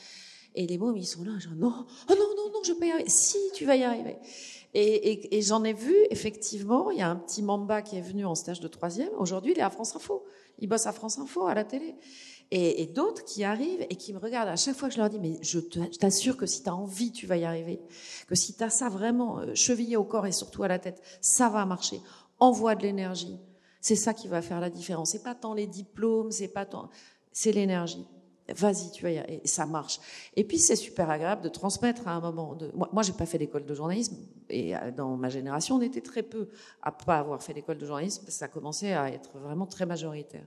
[0.54, 2.92] Et les mômes, ils sont là, genre, non, oh non, non, non, je pas y
[2.92, 3.08] arriver.
[3.10, 4.18] Si, tu vas y arriver.
[4.72, 8.24] Et, et, j'en ai vu, effectivement, il y a un petit Mamba qui est venu
[8.24, 9.10] en stage de troisième.
[9.18, 10.24] Aujourd'hui, il est à France Info.
[10.60, 11.96] ils bossent à France Info, à la télé.
[12.52, 15.18] Et, d'autres qui arrivent et qui me regardent à chaque fois que je leur dis,
[15.18, 15.58] mais je
[15.98, 17.80] t'assure que si tu as envie, tu vas y arriver.
[18.28, 21.02] Que si tu as ça vraiment euh, chevillé au corps et surtout à la tête,
[21.20, 22.00] ça va marcher.
[22.38, 23.36] Envoie de l'énergie.
[23.80, 25.10] C'est ça qui va faire la différence.
[25.10, 26.88] C'est pas tant les diplômes, c'est pas tant,
[27.32, 28.06] c'est l'énergie
[28.54, 29.98] vas-y, tu vas y et ça marche.
[30.34, 32.56] Et puis c'est super agréable de transmettre à un moment.
[32.74, 34.16] Moi, moi j'ai pas fait d'école de journalisme
[34.48, 36.48] et euh, dans ma génération, on était très peu
[36.82, 40.44] à pas avoir fait d'école de journalisme ça commençait à être vraiment très majoritaire.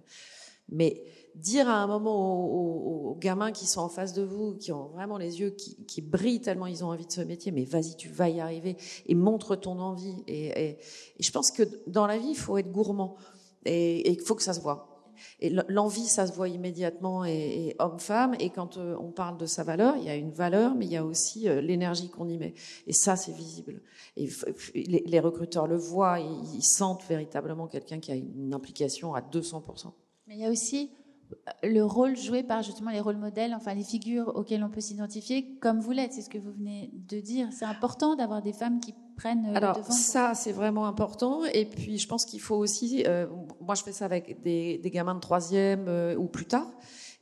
[0.72, 1.03] Mais
[1.36, 5.17] dire à un moment aux, gamins qui sont en face de vous, qui ont vraiment
[5.17, 8.30] les yeux qui, brillent tellement ils ont envie de ce métier, mais vas-y, tu vas
[8.30, 10.24] y arriver et montre ton envie.
[10.28, 10.78] Et,
[11.20, 13.15] je pense que dans la vie, il faut être gourmand
[13.65, 14.89] et il faut que ça se voit.
[15.41, 18.36] Et l'envie, ça se voit immédiatement, et, homme-femme.
[18.39, 20.91] Et quand euh, on parle de sa valeur, il y a une valeur, mais il
[20.91, 22.53] y a aussi euh, l'énergie qu'on y met.
[22.88, 23.82] Et ça, c'est visible.
[24.15, 24.30] Et
[24.76, 29.91] les, recruteurs le voient, ils, sentent véritablement quelqu'un qui a une implication à 200%.
[30.30, 30.91] Mais il y a aussi
[31.63, 35.57] le rôle joué par justement les rôles modèles, enfin les figures auxquelles on peut s'identifier,
[35.59, 37.47] comme vous l'êtes, c'est ce que vous venez de dire.
[37.51, 41.45] C'est important d'avoir des femmes qui prennent euh, Alors, ça, c'est vraiment important.
[41.45, 43.03] Et puis, je pense qu'il faut aussi.
[43.07, 43.25] Euh,
[43.59, 46.69] moi, je fais ça avec des, gamins de troisième euh, ou plus tard.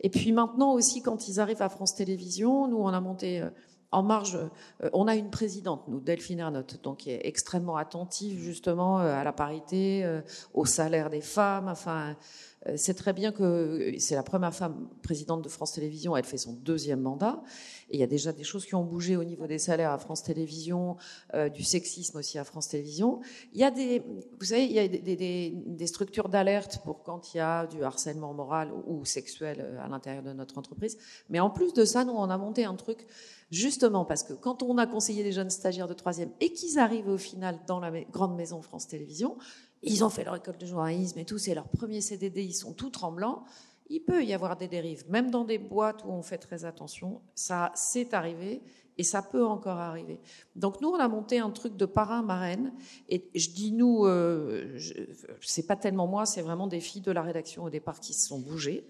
[0.01, 3.41] Et puis maintenant aussi, quand ils arrivent à France Télévisions, nous, on a monté.
[3.91, 4.37] en marge,
[4.93, 9.33] on a une présidente, nous, Delphine Ernotte, donc qui est extrêmement attentive justement à la
[9.33, 10.05] parité,
[10.53, 11.67] au salaire des femmes.
[11.67, 12.15] Enfin,
[12.56, 16.37] euh, c'est très bien que c'est la première femme présidente de France Télévisions, elle fait
[16.37, 17.41] son deuxième mandat.
[17.89, 19.97] Et il y a déjà des choses qui ont bougé au niveau des salaires à
[19.97, 20.97] France Télévisions,
[21.33, 23.21] euh, du sexisme aussi à France Télévisions.
[23.53, 23.99] Il y a des,
[24.39, 28.33] vous savez, il y a des, structures d'alerte pour quand il y a du harcèlement
[28.33, 30.97] moral ou, sexuel euh, à l'intérieur de notre entreprise.
[31.29, 33.07] Mais en plus de ça, nous, on a monté un truc
[33.49, 37.07] justement parce que quand on a conseillé les jeunes stagiaires de troisième et qu'ils arrivent
[37.07, 39.37] au final dans la grande maison France Télévisions,
[39.83, 42.73] ils ont fait leur école de journalisme et tout, c'est leur premier CDD, ils sont
[42.73, 43.43] tout tremblants.
[43.89, 47.21] Il peut y avoir des dérives, même dans des boîtes où on fait très attention.
[47.35, 48.61] Ça, c'est arrivé
[48.97, 50.19] et ça peut encore arriver.
[50.55, 52.73] Donc nous, on a monté un truc de parrain-marraine.
[53.09, 54.77] Et je dis nous, euh,
[55.41, 58.27] c'est pas tellement moi, c'est vraiment des filles de la rédaction au départ qui se
[58.27, 58.85] sont bougées.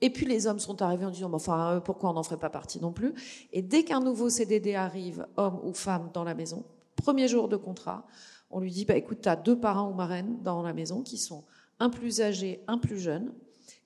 [0.00, 2.80] Et puis les hommes sont arrivés en disant, enfin, pourquoi on n'en ferait pas partie
[2.80, 3.14] non plus?
[3.52, 6.64] Et dès qu'un nouveau CDD arrive, homme ou femme, dans la maison,
[6.96, 8.06] premier jour de contrat,
[8.54, 11.18] on lui dit, bah, écoute, tu as deux parrains ou marraines dans la maison qui
[11.18, 11.42] sont
[11.80, 13.32] un plus âgé, un plus jeune,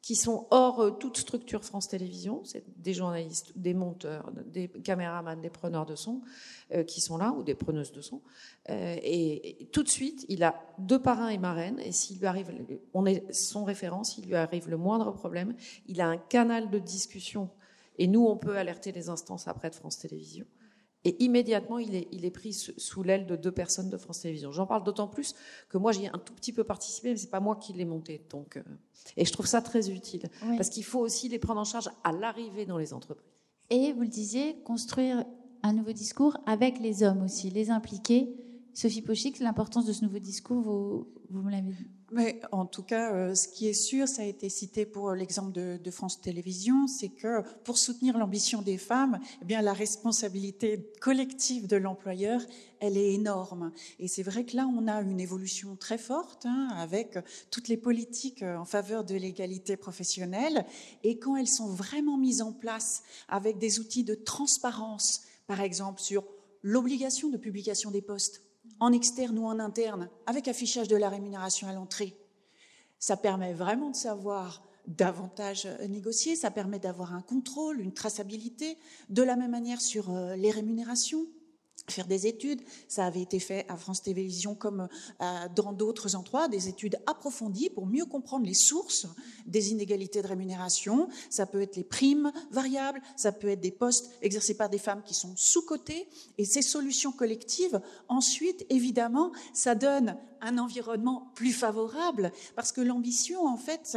[0.02, 5.40] qui sont hors euh, toute structure France Télévisions, c'est des journalistes, des monteurs, des caméramans,
[5.40, 6.20] des preneurs de son
[6.74, 8.20] euh, qui sont là, ou des preneuses de son.
[8.68, 12.52] Euh, et, tout de suite, il a deux parrains et marraines, et s'il lui arrive,
[12.92, 15.54] on est son référent, s'il lui arrive le moindre problème,
[15.86, 17.48] il a un canal de discussion,
[17.96, 20.46] et nous, on peut alerter les instances après de France Télévisions.
[21.04, 24.50] Et immédiatement, il est, il est pris sous l'aile de deux personnes de France Télévisions.
[24.50, 25.34] J'en parle d'autant plus
[25.68, 27.84] que moi, j'y ai un tout petit peu participé, mais c'est pas moi qui l'ai
[27.84, 28.26] monté.
[28.30, 28.62] Donc, euh,
[29.16, 32.12] et je trouve ça très utile parce qu'il faut aussi les prendre en charge à
[32.12, 33.24] l'arrivée dans les entreprises.
[33.70, 35.24] Et vous le disiez, construire
[35.62, 38.34] un nouveau discours avec les hommes aussi, les impliquer.
[38.74, 41.86] Sophie Pochic, l'importance de ce nouveau discours, vous, vous me l'avez dit.
[42.10, 45.52] Mais en tout cas, euh, ce qui est sûr, ça a été cité pour l'exemple
[45.52, 51.76] de, France Télévisions, c'est que pour soutenir l'ambition des femmes, eh la responsabilité collective de
[51.76, 52.40] l'employeur,
[52.80, 53.72] elle est énorme.
[53.98, 57.18] Et c'est vrai que là, on a une évolution très forte hein, avec
[57.50, 60.64] toutes les politiques en faveur de l'égalité professionnelle.
[61.02, 66.00] Et quand elles sont vraiment mises en place avec des outils de transparence, par exemple
[66.00, 66.24] sur
[66.62, 68.47] l'obligation de publication des postes
[68.80, 72.16] en externe ou en interne, avec affichage de la rémunération à l'entrée.
[72.98, 78.78] Ça permet vraiment de savoir davantage négocier, ça permet d'avoir un contrôle, une traçabilité,
[79.10, 81.26] de la même manière sur euh, les rémunérations
[81.92, 82.62] faire des études.
[82.88, 84.88] Ça avait été fait à France Télévisions comme
[85.20, 89.06] euh, dans d'autres endroits, des études approfondies pour mieux comprendre les sources
[89.46, 91.08] des inégalités de rémunération.
[91.30, 95.02] Ça peut être les primes variables, ça peut être des postes exercés par des femmes
[95.02, 96.08] qui sont sous-cotées.
[96.38, 103.46] Et ces solutions collectives, ensuite, évidemment, ça donne un environnement plus favorable parce que l'ambition,
[103.46, 103.96] en fait,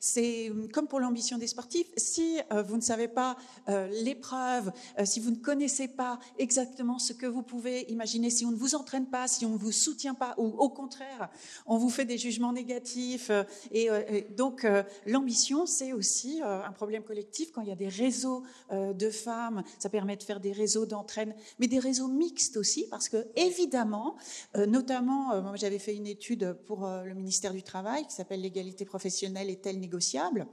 [0.00, 1.88] c'est comme pour l'ambition des sportifs.
[1.96, 3.36] Si euh, vous ne savez pas
[3.68, 4.72] euh, l'épreuve,
[5.04, 8.74] si vous ne connaissez pas exactement ce que vous pouvez imaginer si on ne vous
[8.74, 11.30] entraîne pas, si on ne vous soutient pas, ou au contraire,
[11.66, 13.30] on vous fait des jugements négatifs.
[13.30, 17.52] Euh, euh, et, donc, euh, l'ambition, c'est aussi un problème collectif.
[17.52, 21.34] Quand il y a des réseaux de femmes, ça permet de faire des réseaux d'entraîne,
[21.58, 24.16] mais des réseaux mixtes aussi, parce que, évidemment,
[24.54, 29.50] notamment, moi j'avais fait une étude pour le ministère du Travail qui s'appelle L'égalité professionnelle
[29.50, 30.46] est-elle négociable?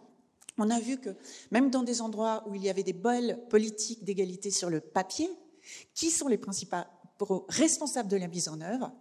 [0.57, 1.15] On a vu que
[1.51, 5.29] même dans des endroits où il y avait des belles politiques d'égalité sur le papier,
[5.93, 8.91] qui sont les principaux responsables de la mise en œuvre?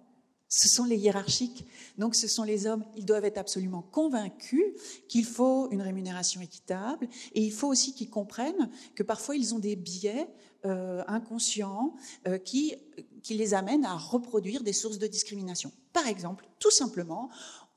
[0.49, 1.66] Ce sont les hiérarchiques.
[1.99, 2.84] Donc ce sont les hommes.
[2.97, 4.64] Ils doivent être absolument convaincus
[5.09, 7.09] qu'il faut une rémunération équitable.
[7.34, 10.28] Et il faut aussi qu'ils comprennent que parfois ils ont des biais
[10.64, 11.94] euh, inconscients
[12.26, 12.74] euh, qui,
[13.22, 15.72] qui les amènent à reproduire des sources de discrimination.
[15.92, 17.28] Par exemple, tout simplement,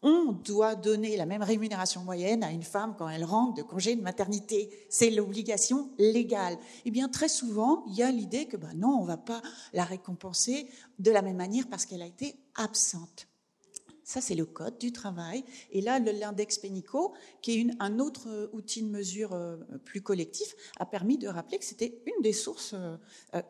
[0.02, 3.96] on doit donner la même rémunération moyenne à une femme quand elle rentre de congé
[3.96, 4.70] de maternité.
[4.90, 6.58] C'est l'obligation légale.
[6.86, 9.42] Eh bien, très souvent, il y a l'idée que ben non, on ne va pas
[9.74, 10.70] la récompenser
[11.00, 13.29] de la même manière parce qu'elle a été absente.
[14.10, 15.44] Ça, c'est le code du travail.
[15.72, 20.56] Et là, l'index Pénico, qui est un autre euh, outil de mesure euh, plus collectif,
[20.80, 22.98] a permis de rappeler que c'était une des sources, euh,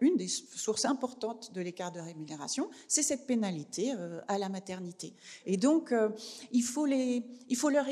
[0.02, 3.94] une des sources importantes de l'écart de rémunération, c'est cette pénalité
[4.28, 5.14] à la maternité.
[5.46, 5.94] Et donc,
[6.52, 7.86] il faut les, il faut leur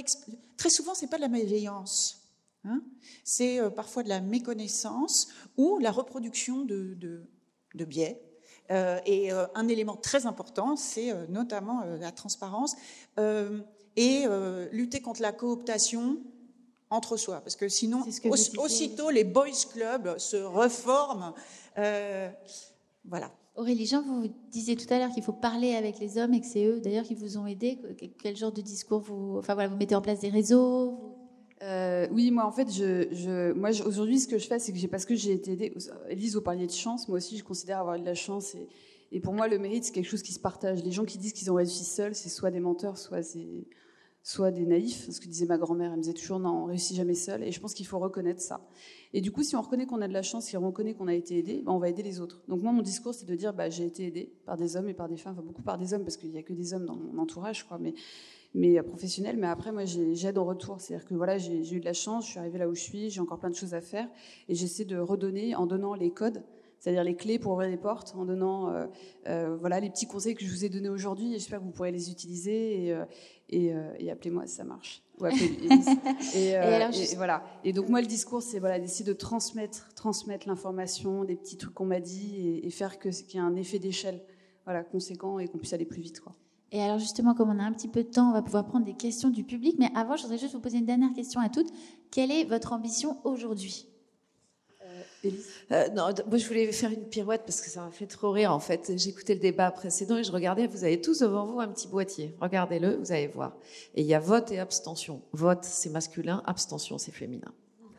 [0.57, 2.21] très souvent, c'est pas de la malveillance.
[2.65, 2.81] Hein.
[3.23, 6.97] c'est parfois de la méconnaissance ou la reproduction de,
[7.75, 8.26] de, biais
[8.69, 12.75] et euh, un élément très important, c'est euh, notamment la transparence
[13.95, 14.25] et
[14.71, 16.17] lutter contre la cooptation
[16.89, 17.41] entre soi.
[17.41, 18.03] Parce que sinon,
[18.57, 21.33] aussitôt, les boys clubs se reforment.
[23.05, 23.31] voilà.
[23.55, 26.45] Aurélie Jean, vous disiez tout à l'heure qu'il faut parler avec les hommes et que
[26.45, 27.79] c'est eux d'ailleurs qui vous ont aidé.
[28.21, 31.16] Quel genre de discours vous, enfin voilà, vous mettez en place des réseaux
[31.63, 32.67] euh, oui, moi en fait,
[33.55, 35.73] moi aujourd'hui, ce que je fais, c'est que parce que j'ai été aidée.
[36.09, 37.07] Elise, vous parliez de chance.
[37.07, 38.55] Moi aussi, je considère avoir eu de la chance.
[39.11, 40.83] Et, pour moi, le mérite, c'est quelque chose qui se partage.
[40.83, 43.21] Les gens qui disent qu'ils ont réussi seuls, c'est soit des menteurs, soit
[44.21, 45.09] soit des naïfs.
[45.09, 47.43] Ce que disait ma grand-mère, elle me disait toujours non, on réussit jamais seul.
[47.43, 48.67] Et je pense qu'il faut reconnaître ça.
[49.13, 51.07] Et du coup, si on reconnaît qu'on a de la chance, si on reconnaît qu'on
[51.07, 52.43] a été aidé, ben, on va aider les autres.
[52.49, 54.93] Donc moi, mon discours, c'est de dire, bah, j'ai été aidé par des hommes et
[54.93, 56.85] par des femmes, enfin beaucoup par des hommes, parce qu'il n'y a que des hommes
[56.85, 57.77] dans mon entourage, crois.
[57.79, 57.93] Mais
[58.57, 59.37] mais euh, professionnel.
[59.37, 60.81] Mais après, moi, j'aide en retour.
[60.81, 63.09] C'est-à-dire que voilà, j'ai eu de la chance, je suis arrivée là où je suis,
[63.09, 64.09] j'ai encore plein de choses à faire,
[64.49, 66.43] et j'essaie de redonner en donnant les codes,
[66.79, 68.85] c'est-à-dire les clés pour ouvrir les portes, en donnant euh,
[69.27, 71.33] euh, voilà les petits conseils que je vous ai donnés aujourd'hui.
[71.33, 72.95] J'espère que vous pourrez les utiliser
[73.49, 75.03] et, et, appelez-moi si ça marche.
[75.19, 75.57] Ou appelez
[76.35, 77.43] et, et, voilà.
[77.63, 81.73] Et donc moi, le discours, c'est voilà d'essayer de transmettre, transmettre l'information, des petits trucs
[81.73, 84.21] qu'on m'a dit, et, faire que qu'il y ait un effet d'échelle,
[84.65, 86.33] voilà, conséquent et qu'on puisse aller plus vite, quoi.
[86.71, 88.85] Et alors justement, comme on a un petit peu de temps, on va pouvoir prendre
[88.85, 89.77] des questions du public.
[89.79, 91.71] Mais avant, je voudrais juste vous poser une dernière question à toutes.
[92.11, 93.87] Quelle est votre ambition aujourd'hui?
[94.83, 95.31] Euh,
[95.71, 98.51] euh non, moi je voulais faire une pirouette parce que ça m'a fait trop rire
[98.51, 98.91] en fait.
[98.95, 102.35] J'écoutais le débat précédent et je regardais, vous avez tous devant vous un petit boîtier.
[102.39, 103.55] Regardez-le, vous allez voir.
[103.95, 105.21] Et il y a vote et abstention.
[105.31, 107.53] Vote c'est masculin, abstention c'est féminin.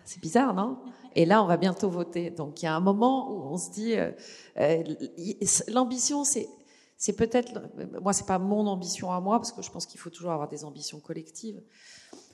[0.05, 0.79] C'est bizarre, non?
[1.15, 2.31] Et là, on va bientôt voter.
[2.31, 4.11] Donc il y a un moment où on se dit, euh,
[4.59, 4.83] euh
[5.69, 6.49] l'ambition c'est
[6.99, 7.63] c'est peut-être,
[8.03, 10.49] moi, c'est pas mon ambition à moi, parce que je pense qu'il faut toujours avoir
[10.49, 11.63] des ambitions collectives,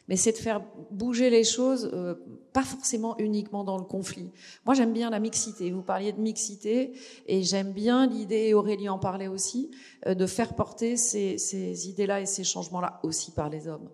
[0.08, 2.14] mais c'est de faire bouger les choses, euh,
[2.52, 4.30] pas forcément uniquement dans le conflit.
[4.64, 5.70] Moi, j'aime bien la mixité.
[5.70, 6.94] Vous parliez de mixité,
[7.26, 9.70] et j'aime bien l'idée, Aurélie en parlait aussi,
[10.06, 13.90] euh, de faire porter ces idées-là et ces changements-là aussi par les hommes.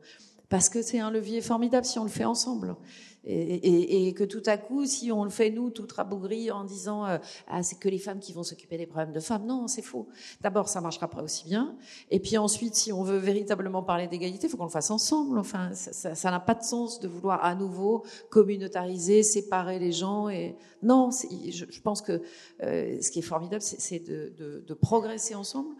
[0.48, 2.76] Parce que c'est un levier formidable si on le fait ensemble.
[3.24, 7.04] Et, et, que tout à coup, si on le fait nous, tout rabougri, en disant
[7.04, 7.18] euh,
[7.48, 10.08] ah c'est que les femmes qui vont s'occuper des problèmes de femmes, non, c'est faux.
[10.40, 11.76] D'abord, ça marchera pas aussi bien.
[12.10, 15.38] Et puis ensuite, si on veut véritablement parler d'égalité, il faut qu'on le fasse ensemble.
[15.38, 20.30] Enfin, ça n'a pas de sens de vouloir à nouveau communautariser, séparer les gens.
[20.30, 22.22] Et non, je, pense que
[22.62, 25.74] euh, ce qui est formidable, c'est de, de, de, progresser ensemble.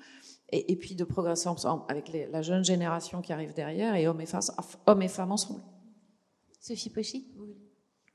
[0.53, 4.09] Et, et, puis de progresser ensemble avec la jeune génération qui arrive derrière et et
[4.09, 5.63] hommes et femmes ensemble.
[6.61, 7.27] Sophie Pochy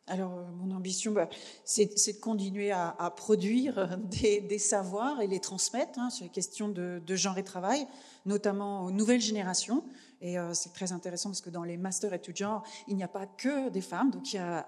[0.07, 1.27] alors, euh, mon ambition, bah,
[1.63, 6.69] c'est de continuer à, produire euh, des, savoirs et les transmettre hein, sur les questions
[6.69, 7.87] de, genre et travail,
[8.27, 9.83] notamment aux nouvelles générations.
[10.21, 13.25] Et euh, c'est très intéressant parce que dans les masters étudiants, il n'y a pas
[13.25, 14.67] que des femmes, donc il y a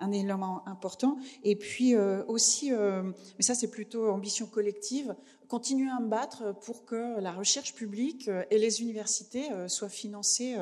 [0.00, 1.16] un, élément important.
[1.44, 5.16] Et puis aussi, mais ça c'est plutôt ambition collective,
[5.54, 10.56] continuer à me battre pour que la recherche publique et les universités soient financées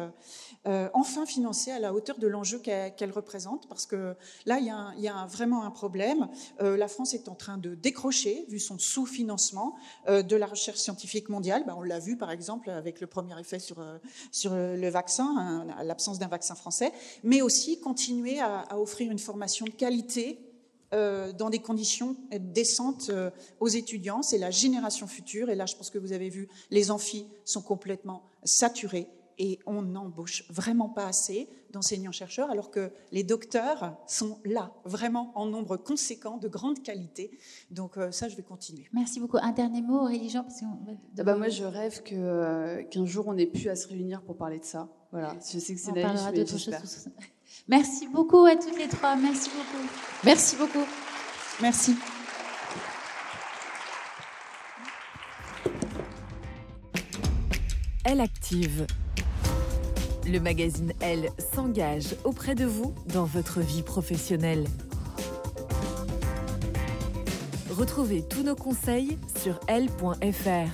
[0.69, 4.15] euh, enfin financée à la hauteur de l'enjeu qu'elle représente, parce que
[4.47, 4.67] là, il
[5.03, 6.29] y a, vraiment un problème.
[6.61, 9.75] Euh, la France est en train de décrocher, vu son sous-financement
[10.09, 11.65] euh, de la recherche scientifique mondiale.
[11.67, 13.85] Ben, on l'a vu, par exemple, avec le premier effet sur,
[14.31, 16.93] sur le vaccin, hein, l'absence d'un vaccin français,
[17.25, 20.52] mais aussi continuer à, à offrir une formation de qualité
[20.93, 23.11] dans des conditions décentes
[23.61, 24.23] aux étudiants.
[24.23, 25.51] C'est la génération future.
[25.51, 29.83] Et là, je pense que vous avez vu, les amphis sont complètement saturés et on
[29.83, 36.37] n'embauche vraiment pas assez d'enseignants-chercheurs, alors que les docteurs sont là, vraiment en nombre conséquent,
[36.37, 37.31] de grande qualité.
[37.71, 38.89] Donc euh, ça, je vais continuer.
[38.93, 39.39] Merci beaucoup.
[39.41, 43.37] Un dernier mot, Aurélie Jean parce ah bah Moi, je rêve euh, qu'un jour, on
[43.37, 44.89] ait pu à se réunir pour parler de ça.
[45.11, 47.09] Voilà, je sais que c'est naïf, mais choses.
[47.69, 49.17] Merci beaucoup à toutes les trois.
[49.17, 49.87] Merci beaucoup.
[50.25, 50.87] Merci beaucoup.
[51.61, 51.97] Merci.
[58.05, 58.87] Elle Active.
[60.27, 64.65] Le magazine Elle s'engage auprès de vous dans votre vie professionnelle.
[67.71, 70.71] Retrouvez tous nos conseils sur elle.fr.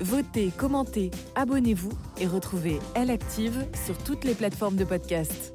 [0.00, 5.54] Votez, commentez, abonnez-vous et retrouvez Elle Active sur toutes les plateformes de podcast.